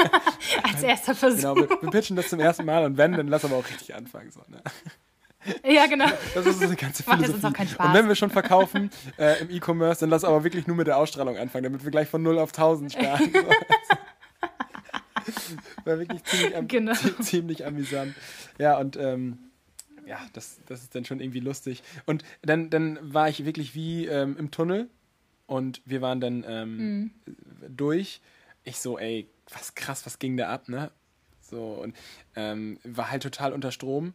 [0.62, 1.54] Als erster Versuch.
[1.54, 3.94] Genau, wir, wir, pitchen das zum ersten Mal und wenn, dann lass aber auch richtig
[3.94, 4.62] anfangen, so, ne?
[5.62, 6.06] Ja, genau.
[6.34, 7.28] Das ist eine ganze Philosophie.
[7.28, 7.88] Macht uns auch keinen Spaß.
[7.88, 10.96] Und wenn wir schon verkaufen äh, im E-Commerce, dann lass aber wirklich nur mit der
[10.96, 13.30] Ausstrahlung anfangen, damit wir gleich von 0 auf 1000 starten.
[13.30, 13.40] So.
[15.84, 16.92] War wirklich ziemlich, am genau.
[17.20, 18.14] ziemlich amüsant.
[18.58, 19.38] Ja, und ähm,
[20.06, 21.82] ja, das, das ist dann schon irgendwie lustig.
[22.06, 24.88] Und dann, dann war ich wirklich wie ähm, im Tunnel
[25.46, 27.10] und wir waren dann ähm, mhm.
[27.68, 28.20] durch.
[28.64, 30.90] Ich so, ey, was krass, was ging da ab, ne?
[31.40, 31.94] So, und
[32.36, 34.14] ähm, war halt total unter Strom.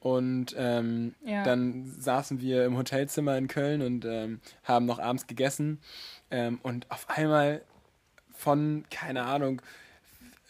[0.00, 1.42] Und ähm, ja.
[1.42, 5.80] dann saßen wir im Hotelzimmer in Köln und ähm, haben noch abends gegessen.
[6.30, 7.62] Ähm, und auf einmal
[8.32, 9.60] von, keine Ahnung,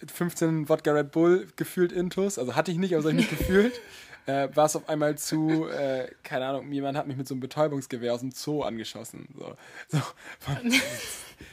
[0.06, 3.38] 15 Wodka Red Bull gefühlt Intus, also hatte ich nicht, aber so habe ich mich
[3.38, 3.80] gefühlt,
[4.26, 7.40] äh, war es auf einmal zu, äh, keine Ahnung, jemand hat mich mit so einem
[7.40, 9.28] Betäubungsgewehr aus dem Zoo angeschossen.
[9.36, 9.54] So,
[9.88, 9.98] so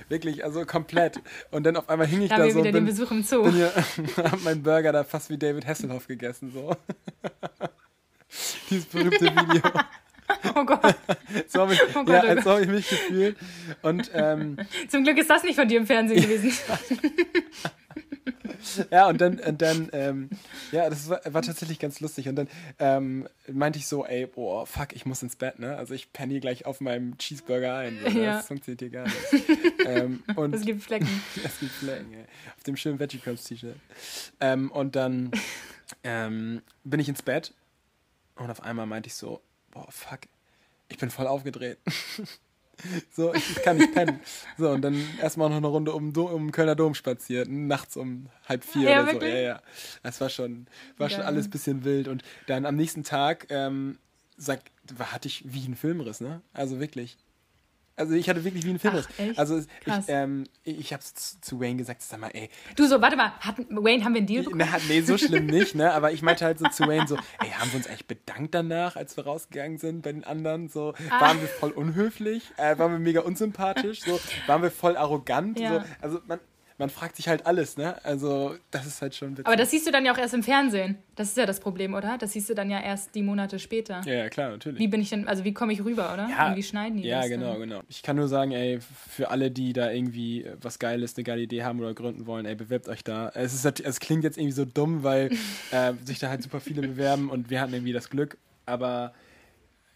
[0.09, 1.19] wirklich, also komplett.
[1.51, 2.59] Und dann auf einmal hing ich da, da so.
[2.59, 3.43] wieder bin, den Besuch im Zoo.
[3.43, 3.73] Bin hier,
[4.17, 6.75] hab meinen Burger da fast wie David Hasselhoff gegessen, so.
[8.69, 9.61] Dieses berühmte Video.
[10.55, 10.95] Oh Gott.
[11.47, 13.37] so habe ich, oh Gott, ja, oh so hab ich mich gefühlt.
[13.83, 14.57] Und, ähm,
[14.89, 16.51] Zum Glück ist das nicht von dir im Fernsehen gewesen.
[18.91, 20.29] Ja, und dann, und dann ähm,
[20.71, 22.27] ja, das war, war, tatsächlich ganz lustig.
[22.27, 22.47] Und dann
[22.79, 25.77] ähm, meinte ich so, ey, boah, fuck, ich muss ins Bett, ne?
[25.77, 27.99] Also ich penne hier gleich auf meinem Cheeseburger ein.
[28.01, 28.37] So, ja.
[28.37, 29.85] Das funktioniert hier gar nicht.
[29.85, 31.07] ähm, und es gibt Flecken.
[31.43, 32.25] es gibt Flecken, ey.
[32.57, 33.75] Auf dem schönen Veggie Crumbs T-Shirt.
[34.39, 35.31] Ähm, und dann
[36.03, 37.53] ähm, bin ich ins Bett
[38.35, 40.21] und auf einmal meinte ich so, boah, fuck,
[40.89, 41.77] ich bin voll aufgedreht.
[43.11, 44.19] So, ich, kann nicht pennen.
[44.57, 48.63] So, und dann erstmal noch eine Runde um, um Kölner Dom spaziert, nachts um halb
[48.63, 49.31] vier ja, oder wirklich?
[49.31, 49.37] so.
[49.37, 49.61] Ja, ja.
[50.03, 50.67] Das war schon,
[50.97, 52.07] war schon alles ein bisschen wild.
[52.07, 53.97] Und dann am nächsten Tag, ähm,
[54.37, 54.61] sag,
[54.99, 56.41] hatte ich wie ein Filmriss, ne?
[56.53, 57.17] Also wirklich.
[57.97, 59.03] Also ich hatte wirklich wie ein Film.
[59.37, 59.67] Also ich,
[60.07, 62.49] ähm, ich habe zu, zu Wayne gesagt, sag mal, ey.
[62.75, 64.67] Du so, warte mal, hat, Wayne, haben wir einen Deal bekommen?
[64.69, 65.93] Na, nee, so schlimm nicht, ne?
[65.93, 68.97] Aber ich meinte halt so zu Wayne so, ey, haben wir uns eigentlich bedankt danach,
[68.97, 70.67] als wir rausgegangen sind bei den anderen?
[70.67, 71.21] So, ah.
[71.21, 72.43] waren wir voll unhöflich?
[72.57, 74.01] Äh, waren wir mega unsympathisch?
[74.01, 75.57] So, waren wir voll arrogant?
[75.57, 75.79] Ja.
[75.79, 76.39] So, also man,
[76.77, 78.03] man fragt sich halt alles, ne?
[78.03, 79.47] Also, das ist halt schon witzig.
[79.47, 80.97] Aber das siehst du dann ja auch erst im Fernsehen.
[81.15, 82.17] Das ist ja das Problem, oder?
[82.17, 84.01] Das siehst du dann ja erst die Monate später.
[84.05, 84.79] Ja, ja klar, natürlich.
[84.79, 86.27] Wie bin ich denn, also wie komme ich rüber, oder?
[86.29, 87.29] Ja, Und wie schneiden die ja, das?
[87.29, 87.61] Ja, genau, dann?
[87.61, 87.81] genau.
[87.87, 91.63] Ich kann nur sagen, ey, für alle, die da irgendwie was Geiles, eine geile Idee
[91.63, 93.29] haben oder gründen wollen, ey, bewerbt euch da.
[93.33, 95.31] Es, ist, es klingt jetzt irgendwie so dumm, weil
[95.71, 99.13] äh, sich da halt super viele bewerben und wir hatten irgendwie das Glück, aber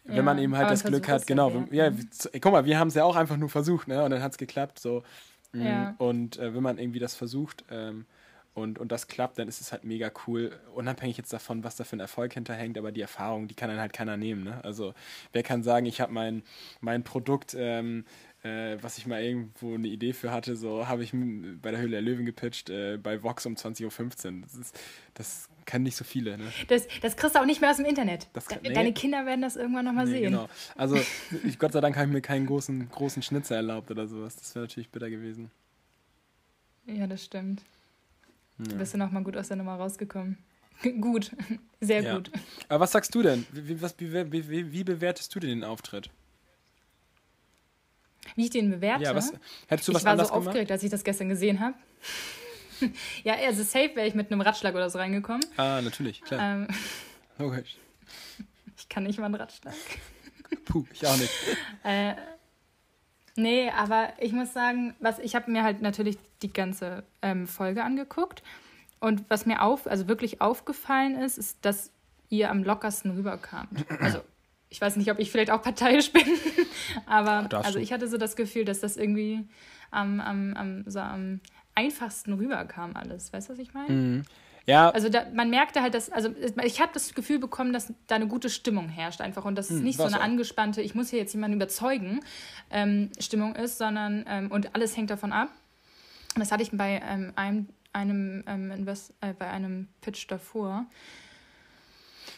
[0.06, 1.94] wenn ja, man eben halt das Glück hat, genau, ja, ja,
[2.42, 4.04] guck mal, wir haben es ja auch einfach nur versucht, ne?
[4.04, 5.04] Und dann hat es geklappt, so.
[5.52, 5.66] Mhm.
[5.66, 5.96] Ja.
[5.98, 8.06] Und äh, wenn man irgendwie das versucht ähm,
[8.54, 10.52] und, und das klappt, dann ist es halt mega cool.
[10.74, 13.80] Unabhängig jetzt davon, was da für ein Erfolg hinterhängt, aber die Erfahrung, die kann dann
[13.80, 14.44] halt keiner nehmen.
[14.44, 14.64] Ne?
[14.64, 14.94] Also
[15.34, 16.44] wer kann sagen, ich habe mein,
[16.82, 18.06] mein Produkt ähm,
[18.44, 21.12] äh, was ich mal irgendwo eine Idee für hatte, so habe ich
[21.62, 24.42] bei der Höhle der Löwen gepitcht, äh, bei Vox um 20.15 Uhr.
[24.42, 24.80] Das, ist,
[25.14, 26.38] das kennen nicht so viele.
[26.38, 26.52] Ne?
[26.68, 28.28] Das, das kriegst du auch nicht mehr aus dem Internet.
[28.34, 28.74] Kann, nee.
[28.74, 30.32] Deine Kinder werden das irgendwann nochmal nee, sehen.
[30.32, 30.50] Genau.
[30.76, 31.00] Also
[31.44, 34.36] ich, Gott sei Dank habe ich mir keinen großen, großen Schnitzer erlaubt oder sowas.
[34.36, 35.52] Das wäre natürlich bitter gewesen.
[36.88, 37.62] Ja, das stimmt.
[38.58, 38.66] Ja.
[38.66, 40.40] Du bist du nochmal gut aus der Nummer rausgekommen.
[41.02, 41.32] gut,
[41.80, 42.16] sehr ja.
[42.16, 42.32] gut.
[42.68, 43.46] Aber was sagst du denn?
[43.52, 46.10] Wie, was, wie, wie, wie bewertest du denn den Auftritt?
[48.36, 49.04] Wie ich den bewerte?
[49.04, 49.34] Ja, was,
[49.68, 50.72] hättest du was ich war so aufgeregt, gemacht?
[50.72, 51.76] als ich das gestern gesehen habe.
[53.24, 55.46] ja, also safe wäre ich mit einem Ratschlag oder so reingekommen.
[55.58, 56.42] Ah, natürlich, klar.
[56.42, 56.68] Ähm,
[57.38, 57.78] Logisch.
[58.78, 59.74] Ich kann nicht mal einen Ratschlag.
[60.64, 61.30] Puh, ich auch nicht.
[61.84, 62.14] äh,
[63.36, 67.84] nee, aber ich muss sagen, was ich habe mir halt natürlich die ganze ähm, Folge
[67.84, 68.42] angeguckt.
[69.02, 71.92] Und was mir auf, also wirklich aufgefallen ist, ist, dass
[72.30, 73.86] ihr am lockersten rüberkamt.
[74.00, 74.22] Also
[74.70, 76.24] ich weiß nicht, ob ich vielleicht auch parteiisch bin,
[77.06, 79.48] aber also ich hatte so das Gefühl, dass das irgendwie
[79.92, 81.42] am, am, am, so am
[81.80, 83.32] einfachsten rüberkam alles.
[83.32, 83.90] Weißt du, was ich meine?
[83.90, 84.24] Mhm.
[84.66, 84.90] Ja.
[84.90, 86.30] Also da, man merkte halt, dass, also
[86.64, 89.78] ich habe das Gefühl bekommen, dass da eine gute Stimmung herrscht einfach und dass es
[89.78, 92.20] mhm, nicht so eine angespannte, ich muss hier jetzt jemanden überzeugen,
[92.70, 95.50] ähm, Stimmung ist, sondern ähm, und alles hängt davon ab.
[96.36, 100.86] Und das hatte ich bei ähm, einem, einem, ähm, Invest, äh, bei einem Pitch davor.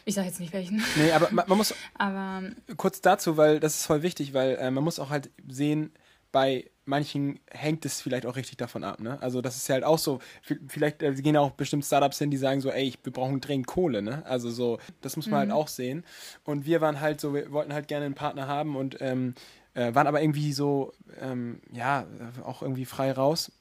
[0.06, 0.82] Ich sage jetzt nicht welchen.
[0.96, 1.76] Nee, aber man, man muss.
[1.96, 2.44] aber
[2.78, 5.92] kurz dazu, weil das ist voll wichtig, weil äh, man muss auch halt sehen,
[6.32, 9.00] bei manchen hängt es vielleicht auch richtig davon ab.
[9.00, 9.20] Ne?
[9.22, 10.20] Also das ist ja halt auch so,
[10.68, 14.02] vielleicht äh, gehen auch bestimmt Startups hin, die sagen so, ey, wir brauchen dringend Kohle.
[14.02, 14.24] Ne?
[14.26, 15.54] Also so, das muss man halt mhm.
[15.54, 16.04] halt auch sehen.
[16.44, 19.34] Und wir waren halt so, wir wollten halt gerne einen Partner haben und ähm,
[19.74, 22.06] äh, waren aber irgendwie so, ähm, ja,
[22.44, 23.52] auch irgendwie frei raus.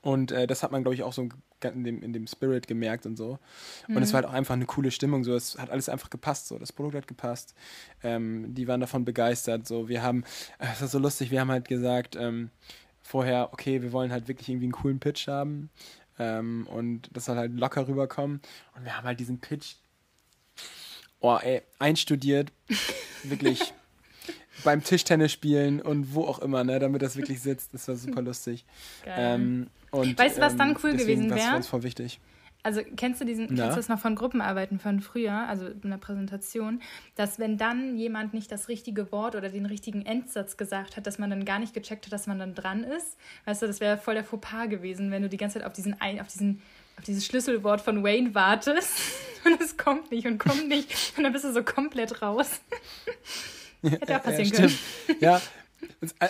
[0.00, 1.28] Und äh, das hat man, glaube ich, auch so
[1.72, 3.38] in dem, in dem Spirit gemerkt und so.
[3.88, 4.12] Und es mhm.
[4.12, 5.24] war halt auch einfach eine coole Stimmung.
[5.24, 6.48] So, es hat alles einfach gepasst.
[6.48, 7.54] So, das Produkt hat gepasst.
[8.02, 9.66] Ähm, die waren davon begeistert.
[9.66, 10.24] So, wir haben,
[10.58, 12.50] äh, es war so lustig, wir haben halt gesagt, ähm,
[13.02, 15.70] vorher, okay, wir wollen halt wirklich irgendwie einen coolen Pitch haben.
[16.18, 18.40] Ähm, und das soll halt locker rüberkommen.
[18.76, 19.76] Und wir haben halt diesen Pitch,
[21.20, 22.52] oh, ey, einstudiert.
[23.24, 23.72] wirklich.
[24.62, 27.74] beim Tischtennis spielen und wo auch immer, ne, damit das wirklich sitzt.
[27.74, 28.64] Das war super lustig.
[29.04, 31.38] Ähm, und, weißt du, was dann ähm, cool gewesen wäre?
[31.38, 32.20] Das uns voll wichtig.
[32.64, 35.98] Also kennst du diesen, kennst du das noch von Gruppenarbeiten von früher, also in der
[35.98, 36.80] Präsentation,
[37.14, 41.18] dass wenn dann jemand nicht das richtige Wort oder den richtigen Endsatz gesagt hat, dass
[41.18, 43.18] man dann gar nicht gecheckt hat, dass man dann dran ist.
[43.44, 45.92] Weißt du, das wäre voll der Fauxpas gewesen, wenn du die ganze Zeit auf diesen
[46.00, 46.62] auf diesen
[46.96, 48.98] auf dieses Schlüsselwort von Wayne wartest
[49.44, 50.88] und es kommt nicht und kommt nicht
[51.18, 52.62] und dann bist du so komplett raus.
[53.82, 54.78] Hätte auch passieren ja, können.
[55.20, 55.42] Ja,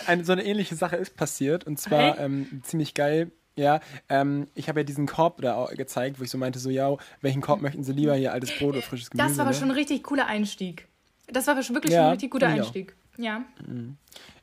[0.05, 3.79] eine, so eine ähnliche Sache ist passiert und zwar ähm, ziemlich geil ja,
[4.09, 7.41] ähm, ich habe ja diesen Korb da gezeigt, wo ich so meinte, so, ja, welchen
[7.41, 9.27] Korb möchten Sie lieber hier, altes Brot oder frisches Gemüse?
[9.27, 9.59] Das war aber ne?
[9.59, 10.87] schon ein richtig cooler Einstieg.
[11.27, 12.91] Das war wirklich ja, schon ein richtig guter Einstieg.
[12.91, 13.04] Auch.
[13.17, 13.43] Ja.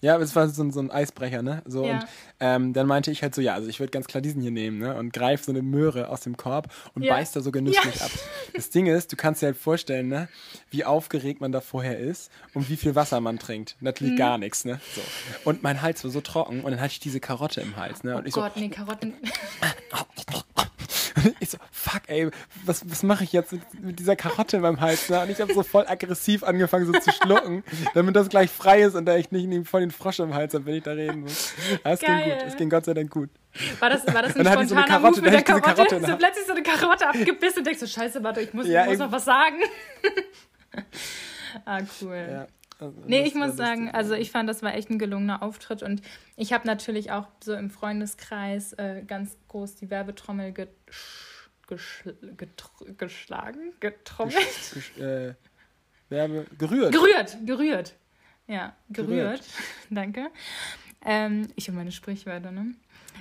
[0.00, 1.62] Ja, es war so, so ein Eisbrecher, ne?
[1.64, 1.98] So, ja.
[1.98, 2.06] Und
[2.40, 4.78] ähm, dann meinte ich halt so, ja, also ich würde ganz klar diesen hier nehmen,
[4.78, 4.96] ne?
[4.96, 7.14] Und greif so eine Möhre aus dem Korb und ja.
[7.14, 8.06] beißt da so genüsslich ja.
[8.06, 8.10] ab.
[8.54, 10.28] Das Ding ist, du kannst dir halt vorstellen, ne?
[10.70, 13.76] Wie aufgeregt man da vorher ist und wie viel Wasser man trinkt.
[13.80, 14.18] Natürlich mhm.
[14.18, 14.80] gar nichts, ne?
[14.94, 15.00] So.
[15.44, 18.16] Und mein Hals war so trocken und dann hatte ich diese Karotte im Hals, ne?
[18.16, 19.14] Und oh ich Gott, so, nee, Karotten.
[21.40, 22.30] ich so, fuck, ey,
[22.64, 25.08] was, was mache ich jetzt mit, mit, dieser Karotte in meinem Hals?
[25.08, 25.20] Ne?
[25.20, 28.94] Und ich habe so voll aggressiv angefangen, so zu schlucken, damit das gleich frei ist
[28.94, 31.54] und da ich nicht voll den Frosch im Hals habe, wenn ich da reden muss.
[31.84, 33.30] Das ging gut, es ging Gott sei Dank gut.
[33.80, 35.74] War das, war das ein spontaner so Karotte, Move mit der Karotte?
[35.74, 38.84] Karotte so plötzlich so eine Karotte abgebissen und denkst so, scheiße, warte, ich muss, ja,
[38.84, 39.56] ich muss noch was sagen.
[41.64, 42.28] ah, cool.
[42.30, 42.46] Ja.
[42.82, 46.02] Also, nee, ich muss sagen, also ich fand, das war echt ein gelungener Auftritt und
[46.36, 52.16] ich habe natürlich auch so im Freundeskreis äh, ganz groß die Werbetrommel gesch geschl
[52.98, 54.34] geschlagen, getrommelt.
[54.74, 55.34] Gesch äh,
[56.08, 56.92] Werbe gerührt.
[56.92, 57.94] Gerührt, gerührt.
[58.48, 59.08] Ja, gerührt.
[59.08, 59.44] gerührt.
[59.90, 60.30] Danke.
[61.04, 62.74] Ähm, ich und meine Sprichwörter, ne?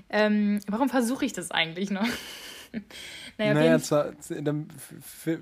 [0.10, 2.08] Ähm, warum versuche ich das eigentlich noch?
[3.38, 4.16] naja, naja zur,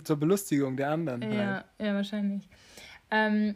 [0.03, 1.21] zur Belustigung der anderen.
[1.21, 1.65] Ja, halt.
[1.79, 2.49] ja wahrscheinlich.
[3.11, 3.55] Ähm,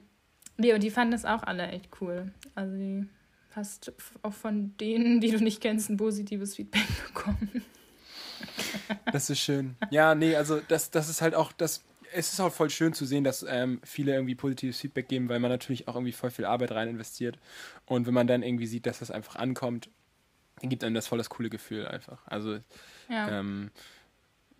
[0.57, 2.31] nee, und die fanden das auch alle echt cool.
[2.55, 3.07] Also die
[3.55, 3.91] hast
[4.21, 7.63] auch von denen, die du nicht kennst, ein positives Feedback bekommen.
[9.11, 9.75] das ist schön.
[9.89, 11.83] Ja, nee, also das, das ist halt auch das.
[12.15, 15.39] Es ist auch voll schön zu sehen, dass ähm, viele irgendwie positives Feedback geben, weil
[15.39, 17.39] man natürlich auch irgendwie voll viel Arbeit rein investiert.
[17.87, 19.89] Und wenn man dann irgendwie sieht, dass das einfach ankommt,
[20.61, 22.19] dann gibt einem das voll das coole Gefühl einfach.
[22.27, 22.59] Also,
[23.09, 23.39] ja.
[23.39, 23.71] Ähm,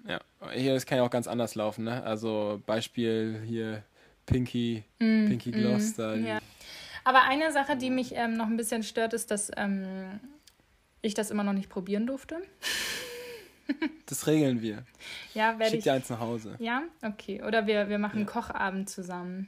[0.08, 0.20] ja.
[0.52, 2.04] Hier, das kann ja auch ganz anders laufen, ne?
[2.04, 3.84] Also, Beispiel hier
[4.26, 6.16] Pinky, mm, Pinky mm, Gloss da.
[6.16, 6.40] Ja.
[7.04, 10.20] Aber eine Sache, die mich ähm, noch ein bisschen stört, ist, dass ähm,
[11.02, 12.42] ich das immer noch nicht probieren durfte.
[14.08, 14.84] Das regeln wir.
[15.34, 15.70] Ja, werde ich.
[15.70, 16.58] Schick dir eins nach Hause.
[16.60, 17.42] Ja, okay.
[17.42, 18.26] Oder wir, wir machen ja.
[18.26, 19.48] Kochabend zusammen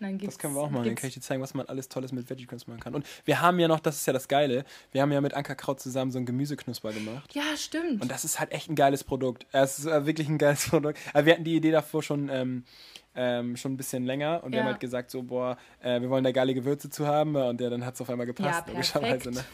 [0.00, 0.84] das können wir auch machen.
[0.84, 2.94] Dann kann ich dir zeigen, was man alles Tolles mit Veggie Crumbs machen kann.
[2.94, 5.80] Und wir haben ja noch, das ist ja das Geile, wir haben ja mit Ankerkraut
[5.80, 7.34] zusammen so ein Gemüseknusper gemacht.
[7.34, 8.02] Ja, stimmt.
[8.02, 9.46] Und das ist halt echt ein geiles Produkt.
[9.52, 10.98] Es ist äh, wirklich ein geiles Produkt.
[11.12, 12.64] Aber wir hatten die Idee davor schon, ähm,
[13.16, 14.56] ähm, schon ein bisschen länger und ja.
[14.56, 17.60] wir haben halt gesagt, so, boah, äh, wir wollen da geile Gewürze zu haben und
[17.60, 19.30] ja, dann hat es auf einmal gepasst, ja, logischerweise.
[19.30, 19.44] Ne?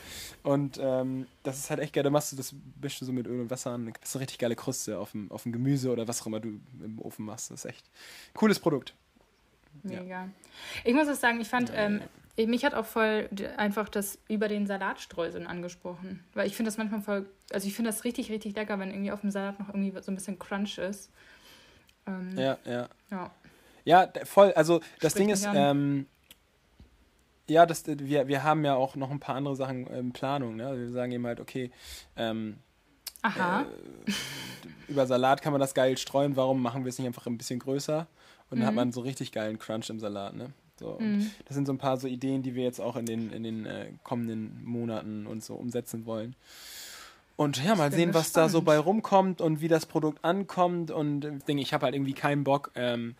[0.43, 2.03] Und ähm, das ist halt echt geil.
[2.03, 3.93] Da machst du das, mischst du so mit Öl und Wasser an.
[4.01, 6.41] Das ist eine richtig geile Kruste auf dem, auf dem Gemüse oder was auch immer
[6.41, 7.51] du im Ofen machst.
[7.51, 7.91] Das ist echt
[8.32, 8.95] cooles Produkt.
[9.83, 10.03] Mega.
[10.03, 10.28] Ja.
[10.85, 12.01] Ich muss auch sagen, ich fand, ähm,
[12.37, 16.24] mich hat auch voll einfach das über den Salatstreuseln angesprochen.
[16.35, 19.12] Weil ich finde das manchmal voll, also ich finde das richtig, richtig lecker, wenn irgendwie
[19.12, 21.11] auf dem Salat noch irgendwie so ein bisschen Crunch ist.
[22.07, 22.89] Ähm, ja, ja.
[23.11, 23.31] Ja,
[23.85, 24.53] ja voll.
[24.53, 26.07] Also das Sprich Ding ist, ähm,
[27.49, 30.57] ja, das, wir, wir haben ja auch noch ein paar andere Sachen in Planung.
[30.57, 30.78] Ne?
[30.78, 31.70] Wir sagen eben halt, okay,
[32.16, 32.59] ähm.
[33.22, 33.64] Äh,
[34.89, 37.59] über Salat kann man das geil streuen, warum machen wir es nicht einfach ein bisschen
[37.59, 38.07] größer?
[38.51, 38.76] Und dann hat mhm.
[38.76, 40.53] man so richtig geilen Crunch im Salat, ne?
[40.78, 41.30] So, mhm.
[41.44, 43.66] Das sind so ein paar so Ideen, die wir jetzt auch in den, in den
[43.66, 46.34] äh, kommenden Monaten und so umsetzen wollen.
[47.36, 48.48] Und ja, mal sehen, was spannend.
[48.48, 50.90] da so bei rumkommt und wie das Produkt ankommt.
[50.90, 53.14] Und ich denke, ich habe halt irgendwie keinen Bock, ähm,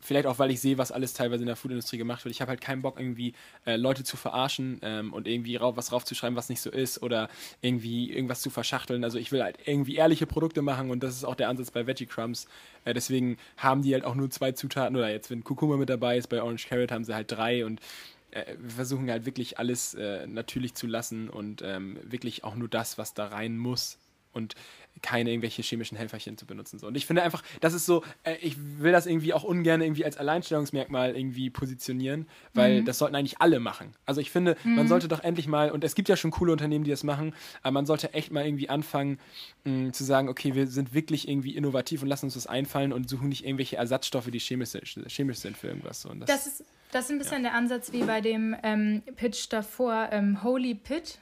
[0.00, 2.34] vielleicht auch, weil ich sehe, was alles teilweise in der Foodindustrie gemacht wird.
[2.34, 3.34] Ich habe halt keinen Bock, irgendwie
[3.66, 7.28] äh, Leute zu verarschen ähm, und irgendwie rauf, was raufzuschreiben, was nicht so ist oder
[7.60, 9.04] irgendwie irgendwas zu verschachteln.
[9.04, 11.86] Also ich will halt irgendwie ehrliche Produkte machen und das ist auch der Ansatz bei
[11.86, 12.46] Veggie Crumbs.
[12.84, 16.16] Äh, deswegen haben die halt auch nur zwei Zutaten oder jetzt, wenn Kurkuma mit dabei
[16.16, 17.80] ist, bei Orange Carrot haben sie halt drei und
[18.30, 22.68] äh, wir versuchen halt wirklich alles äh, natürlich zu lassen und ähm, wirklich auch nur
[22.68, 23.98] das, was da rein muss.
[24.32, 24.54] Und
[25.02, 26.78] keine irgendwelche chemischen Helferchen zu benutzen.
[26.78, 26.86] So.
[26.86, 30.04] Und ich finde einfach, das ist so, äh, ich will das irgendwie auch ungern irgendwie
[30.04, 32.84] als Alleinstellungsmerkmal irgendwie positionieren, weil mhm.
[32.84, 33.94] das sollten eigentlich alle machen.
[34.06, 34.76] Also ich finde, mhm.
[34.76, 37.34] man sollte doch endlich mal, und es gibt ja schon coole Unternehmen, die das machen,
[37.62, 39.18] aber man sollte echt mal irgendwie anfangen
[39.64, 43.08] mh, zu sagen, okay, wir sind wirklich irgendwie innovativ und lassen uns das einfallen und
[43.08, 44.72] suchen nicht irgendwelche Ersatzstoffe, die chemisch,
[45.08, 46.02] chemisch sind für irgendwas.
[46.02, 46.10] So.
[46.10, 47.50] Und das, das ist das ist ein bisschen ja.
[47.50, 51.18] der Ansatz wie bei dem ähm, Pitch davor, ähm, Holy Pit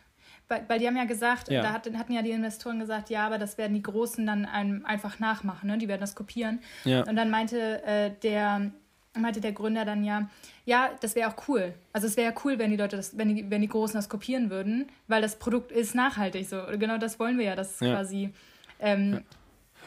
[0.49, 1.63] weil, weil die haben ja gesagt, ja.
[1.63, 4.85] da hatten, hatten ja die Investoren gesagt, ja, aber das werden die Großen dann einem
[4.85, 5.79] einfach nachmachen, ne?
[5.79, 6.61] die werden das kopieren.
[6.85, 7.03] Ja.
[7.05, 8.71] Und dann meinte äh, der
[9.19, 10.29] meinte der Gründer dann ja,
[10.67, 11.75] ja, das wäre auch cool.
[11.93, 14.09] Also es wäre ja cool, wenn die Leute das, wenn die, wenn die Großen das
[14.09, 16.61] kopieren würden, weil das Produkt ist nachhaltig so.
[16.73, 17.95] Genau das wollen wir ja, das ja.
[17.95, 18.33] quasi.
[18.79, 19.23] Ähm.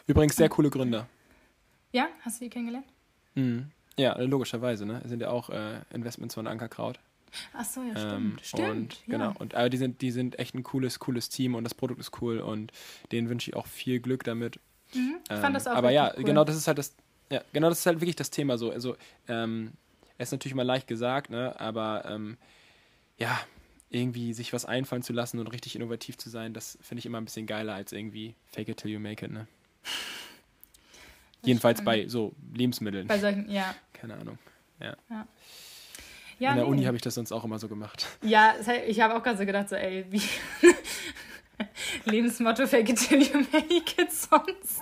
[0.06, 1.06] Übrigens sehr coole Gründer.
[1.92, 2.86] Ja, hast du die kennengelernt?
[3.34, 3.70] Mhm.
[3.96, 5.02] Ja, logischerweise, ne?
[5.04, 6.98] Sind ja auch äh, Investments von Ankerkraut.
[7.52, 8.12] Ach so, ja, stimmt.
[8.12, 8.70] Ähm, stimmt.
[8.70, 9.18] Und, ja.
[9.18, 9.34] Genau.
[9.38, 12.20] Und aber die sind, die sind echt ein cooles, cooles Team und das Produkt ist
[12.20, 12.72] cool und
[13.12, 14.58] denen wünsche ich auch viel Glück damit.
[14.94, 16.24] Mhm, ich ähm, fand das auch Aber ja, cool.
[16.24, 16.94] genau das ist halt das,
[17.30, 18.70] ja, genau das ist halt wirklich das Thema so.
[18.70, 18.96] Also,
[19.28, 19.72] ähm,
[20.18, 21.58] es ist natürlich immer leicht gesagt, ne?
[21.58, 22.36] Aber ähm,
[23.18, 23.40] ja,
[23.90, 27.18] irgendwie sich was einfallen zu lassen und richtig innovativ zu sein, das finde ich immer
[27.18, 29.46] ein bisschen geiler als irgendwie fake it till you make it, ne?
[31.42, 31.86] Jedenfalls stimmt.
[31.86, 33.06] bei so Lebensmitteln.
[33.06, 33.74] Bei solchen, ja.
[33.92, 34.38] Keine Ahnung.
[34.78, 34.96] Ja.
[35.08, 35.26] ja.
[36.40, 36.70] Ja, In der nee.
[36.70, 38.06] Uni habe ich das sonst auch immer so gemacht.
[38.22, 38.54] Ja,
[38.86, 40.22] ich habe auch gerade so gedacht, so, ey, wie.
[42.10, 44.80] Lebensmotto fake it till you make it sonst.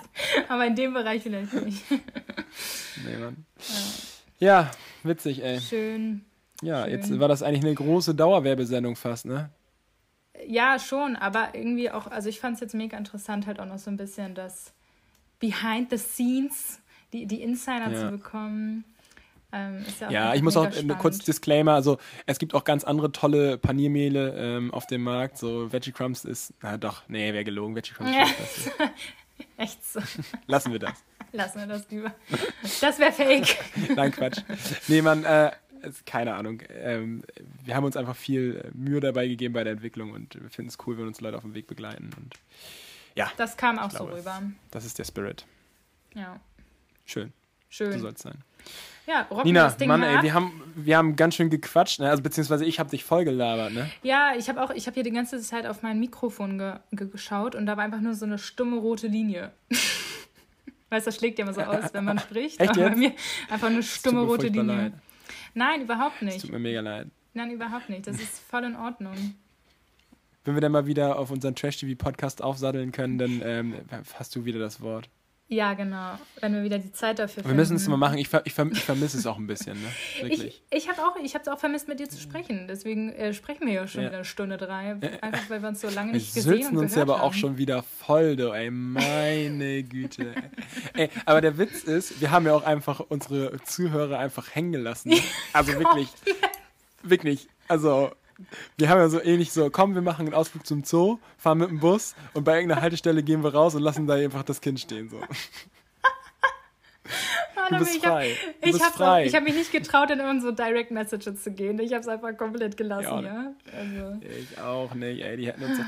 [0.49, 1.83] Aber in dem Bereich vielleicht nicht.
[1.91, 3.45] nee, Mann.
[4.39, 4.61] Ja.
[4.61, 4.71] ja,
[5.03, 5.61] witzig, ey.
[5.61, 6.25] Schön.
[6.63, 6.93] Ja, Schön.
[6.93, 9.51] jetzt war das eigentlich eine große Dauerwerbesendung fast, ne?
[10.47, 13.79] Ja, schon, aber irgendwie auch, also ich fand es jetzt mega interessant, halt auch noch
[13.79, 14.73] so ein bisschen das
[15.41, 16.81] Behind the Scenes,
[17.13, 17.99] die, die Insider ja.
[17.99, 18.85] zu bekommen.
[19.53, 20.99] Ähm, ja, ja ich muss auch spannend.
[20.99, 25.73] kurz Disclaimer, also es gibt auch ganz andere tolle Paniermehle ähm, auf dem Markt, so
[25.73, 28.25] Veggie Crumbs ist, na doch, nee, wäre gelogen, Veggie Crumbs ja.
[28.25, 28.71] ist
[29.57, 30.01] Echt so.
[30.47, 31.05] Lassen wir das.
[31.33, 32.15] Lassen wir das lieber.
[32.81, 33.59] Das wäre fake.
[33.97, 34.41] Nein, Quatsch.
[34.87, 35.53] Nee, man, äh,
[36.07, 36.63] keine Ahnung.
[36.71, 37.23] Ähm,
[37.65, 40.79] wir haben uns einfach viel Mühe dabei gegeben bei der Entwicklung und wir finden es
[40.87, 42.11] cool, wenn uns Leute auf dem Weg begleiten.
[42.17, 42.35] Und
[43.15, 43.31] ja.
[43.37, 44.43] Das kam auch glaube, so rüber.
[44.71, 45.45] Das ist der Spirit.
[46.15, 46.41] Ja.
[47.05, 47.33] Schön.
[47.69, 47.93] Schön.
[47.93, 48.39] So soll es sein.
[49.09, 52.11] Ja, Nina, das Ding Mann, ey, wir haben, wir haben ganz schön gequatscht, ne?
[52.11, 53.91] also beziehungsweise ich habe dich voll gelabert, ne?
[54.03, 57.09] Ja, ich habe auch, ich habe hier die ganze Zeit auf mein Mikrofon ge ge
[57.09, 59.53] geschaut und da war einfach nur so eine stumme rote Linie.
[60.91, 62.61] weißt du, das schlägt ja immer so aus, wenn man spricht.
[62.61, 63.13] Echt aber bei mir
[63.49, 64.77] einfach eine stumme rote Linie.
[64.77, 64.93] Leid.
[65.55, 66.37] Nein, überhaupt nicht.
[66.37, 67.07] Es tut mir mega leid.
[67.33, 68.07] Nein, überhaupt nicht.
[68.07, 69.15] Das ist voll in Ordnung.
[70.45, 73.75] Wenn wir dann mal wieder auf unseren Trash-TV-Podcast aufsatteln können, dann ähm,
[74.15, 75.09] hast du wieder das Wort.
[75.51, 76.19] Ja, genau.
[76.41, 77.49] Wenn wir wieder die Zeit dafür finden.
[77.49, 78.19] Wir müssen es mal machen.
[78.19, 79.89] Ich, ver ich, ver ich vermisse es auch ein bisschen, ne?
[80.21, 80.63] Wirklich.
[80.71, 82.69] Ich, ich habe auch, es auch vermisst, mit dir zu sprechen.
[82.69, 84.11] Deswegen äh, sprechen wir ja schon ja.
[84.11, 84.97] wieder Stunde drei.
[85.23, 86.75] Einfach, weil wir uns so lange nicht wir gesehen haben.
[86.75, 88.71] Wir uns ja aber auch schon wieder voll, du, ey.
[88.71, 90.35] Meine Güte.
[90.93, 95.15] ey, aber der Witz ist, wir haben ja auch einfach unsere Zuhörer einfach hängen gelassen.
[95.55, 96.09] Also wirklich.
[97.03, 97.49] wirklich.
[97.69, 98.11] Also,
[98.77, 101.71] wir haben ja so ähnlich so, komm, wir machen einen Ausflug zum Zoo, fahren mit
[101.71, 104.81] dem Bus und bei irgendeiner Haltestelle gehen wir raus und lassen da einfach das Kind
[104.81, 105.09] stehen.
[105.09, 105.21] So.
[107.71, 108.35] Du bist frei.
[108.63, 111.79] Ich, habe hab mich nicht getraut, in unsere Direct Messages zu gehen.
[111.79, 113.53] Ich habe es einfach komplett gelassen, ja.
[113.77, 114.21] Also.
[114.23, 115.37] Ich auch nicht, ey.
[115.37, 115.79] Die hätten uns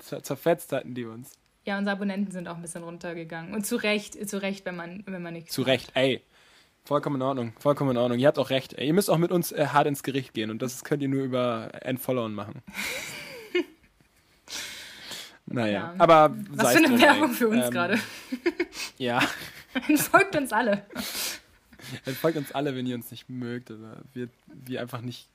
[0.00, 1.32] so zerfetzt, hatten die uns.
[1.64, 3.54] Ja, unsere Abonnenten sind auch ein bisschen runtergegangen.
[3.54, 6.22] Und zu Recht, zu Recht, wenn man, wenn man nichts Zu Recht, ey.
[6.88, 8.18] Vollkommen in Ordnung, vollkommen in Ordnung.
[8.18, 8.72] Ihr habt auch recht.
[8.72, 11.22] Ihr müsst auch mit uns äh, hart ins Gericht gehen und das könnt ihr nur
[11.22, 12.62] über Endfollowen machen.
[15.44, 15.94] naja, ja.
[15.98, 17.98] aber Was für eine Werbung für uns ähm, gerade.
[18.96, 19.20] ja.
[19.86, 20.86] Entfolgt uns alle.
[22.06, 25.28] Entfolgt uns alle, wenn ihr uns nicht mögt oder wir, wir einfach nicht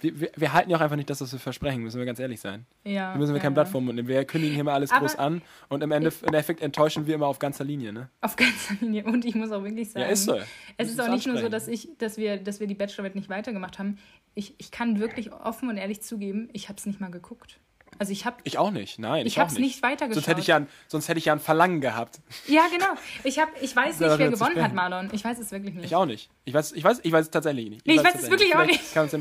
[0.00, 2.18] wir, wir, wir, halten ja auch einfach nicht das, was wir versprechen, müssen wir ganz
[2.18, 2.66] ehrlich sein.
[2.84, 3.12] Ja.
[3.12, 4.08] Da müssen wir ja, kein Blatt vorm Mund nehmen.
[4.08, 7.38] Wir kündigen hier mal alles Aber groß an und im Endeffekt enttäuschen wir immer auf
[7.38, 8.08] ganzer Linie, ne?
[8.20, 9.04] Auf ganzer Linie.
[9.04, 10.38] Und ich muss auch wirklich sagen, ja, ist so.
[10.76, 13.28] es ist auch nicht nur so, dass, ich, dass, wir, dass wir die Bachelorette nicht
[13.28, 13.98] weitergemacht haben.
[14.34, 17.58] Ich, ich kann wirklich offen und ehrlich zugeben, ich habe es nicht mal geguckt.
[17.98, 18.98] Also ich habe Ich auch nicht.
[18.98, 20.14] Nein, ich, ich habe es nicht weitergeschaut.
[20.14, 22.20] Sonst hätte ich ja sonst hätte ich ja ein Verlangen gehabt.
[22.46, 22.94] Ja, genau.
[23.24, 25.10] Ich habe ich weiß nicht, wer gewonnen hat, Marlon.
[25.12, 25.84] Ich weiß es wirklich nicht.
[25.86, 26.30] Ich auch nicht.
[26.44, 27.82] Ich weiß ich weiß ich weiß es tatsächlich nicht.
[27.82, 28.94] Ich nee, ich weiß, es wirklich auch nicht.
[28.94, 29.12] Kann uns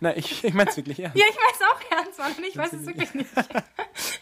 [0.00, 1.16] Nein, ich, ich meine es wirklich ernst.
[1.16, 2.44] Ja, ich meine es auch ernst, Marlon.
[2.48, 3.30] Ich weiß es wirklich nicht.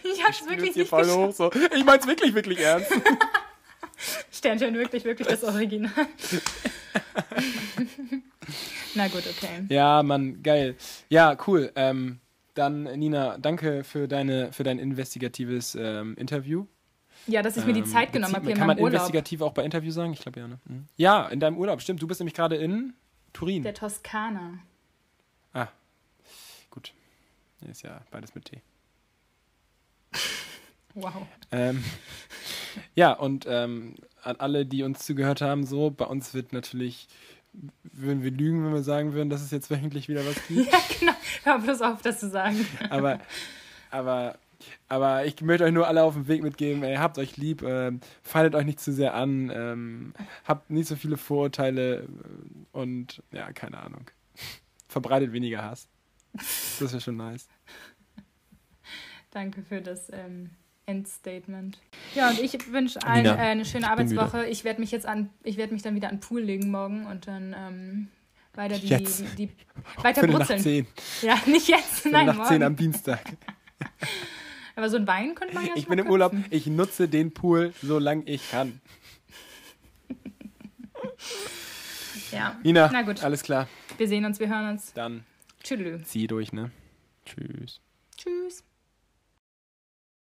[0.05, 1.51] Ich habe es wirklich nicht voll hoch, so.
[1.75, 2.93] Ich meine es wirklich, wirklich ernst.
[4.31, 5.91] Sternchen, wirklich, wirklich das Original.
[8.95, 9.65] Na gut, okay.
[9.69, 10.77] Ja, Mann, geil.
[11.09, 11.73] Ja, cool.
[11.75, 12.21] Ähm,
[12.55, 16.67] dann, Nina, danke für, deine, für dein investigatives ähm, Interview.
[17.27, 18.95] Ja, dass ich mir die ähm, Zeit genommen habe hier Kann man Urlaub.
[18.95, 20.13] investigativ auch bei Interview sagen?
[20.13, 20.59] Ich glaube ja, ne?
[20.65, 20.87] Mhm.
[20.97, 22.03] Ja, in deinem Urlaub, stimmt.
[22.03, 22.95] Du bist nämlich gerade in
[23.33, 23.63] Turin.
[23.63, 24.59] Der Toskana.
[25.53, 25.69] Ah,
[26.71, 26.93] gut.
[27.71, 28.61] Ist ja beides mit T.
[30.97, 31.27] Wow.
[31.51, 31.83] Ähm,
[32.95, 37.09] ja, und ähm, an alle, die uns zugehört haben, so, bei uns wird natürlich
[37.83, 40.71] würden wir lügen, wenn wir sagen würden, dass es jetzt wöchentlich wieder was gibt.
[40.71, 41.13] ja, genau.
[41.45, 42.67] Hör bloß auf, das zu sagen.
[42.91, 43.21] aber,
[43.91, 44.39] aber,
[44.89, 47.93] aber ich möchte euch nur alle auf den Weg mitgeben, ey, habt euch lieb, äh,
[48.23, 52.07] feiert euch nicht zu sehr an, ähm, habt nicht so viele Vorurteile äh,
[52.73, 54.11] und ja, keine Ahnung.
[54.89, 55.89] Verbreitet weniger Hass.
[56.33, 57.49] Das wäre schon nice.
[59.31, 60.51] Danke für das ähm,
[60.87, 61.79] Endstatement.
[62.15, 64.47] Ja, und ich wünsche allen äh, eine schöne Arbeitswoche.
[64.47, 67.07] Ich werde mich jetzt an, ich werde mich dann wieder an den Pool legen morgen
[67.07, 68.09] und dann ähm,
[68.55, 69.21] weiter die, jetzt.
[69.21, 69.51] die, die
[70.03, 70.59] weiter Viertel brutzeln.
[70.59, 70.87] Nach 10.
[71.23, 72.49] Ja, nicht jetzt, Viertel nein, nach morgen.
[72.49, 73.21] 10 am Dienstag.
[74.77, 77.73] Aber so ein Wein könnte man ja Ich bin im Urlaub, ich nutze den Pool,
[77.81, 78.81] solange ich kann.
[82.33, 82.59] ja.
[82.63, 83.23] Nina, Na gut.
[83.23, 83.69] alles klar.
[83.97, 84.93] Wir sehen uns, wir hören uns.
[84.93, 85.25] Dann.
[85.63, 86.09] Tschüss.
[86.09, 86.71] Zieh durch, ne?
[87.25, 87.81] Tschüss.
[88.17, 88.65] Tschüss.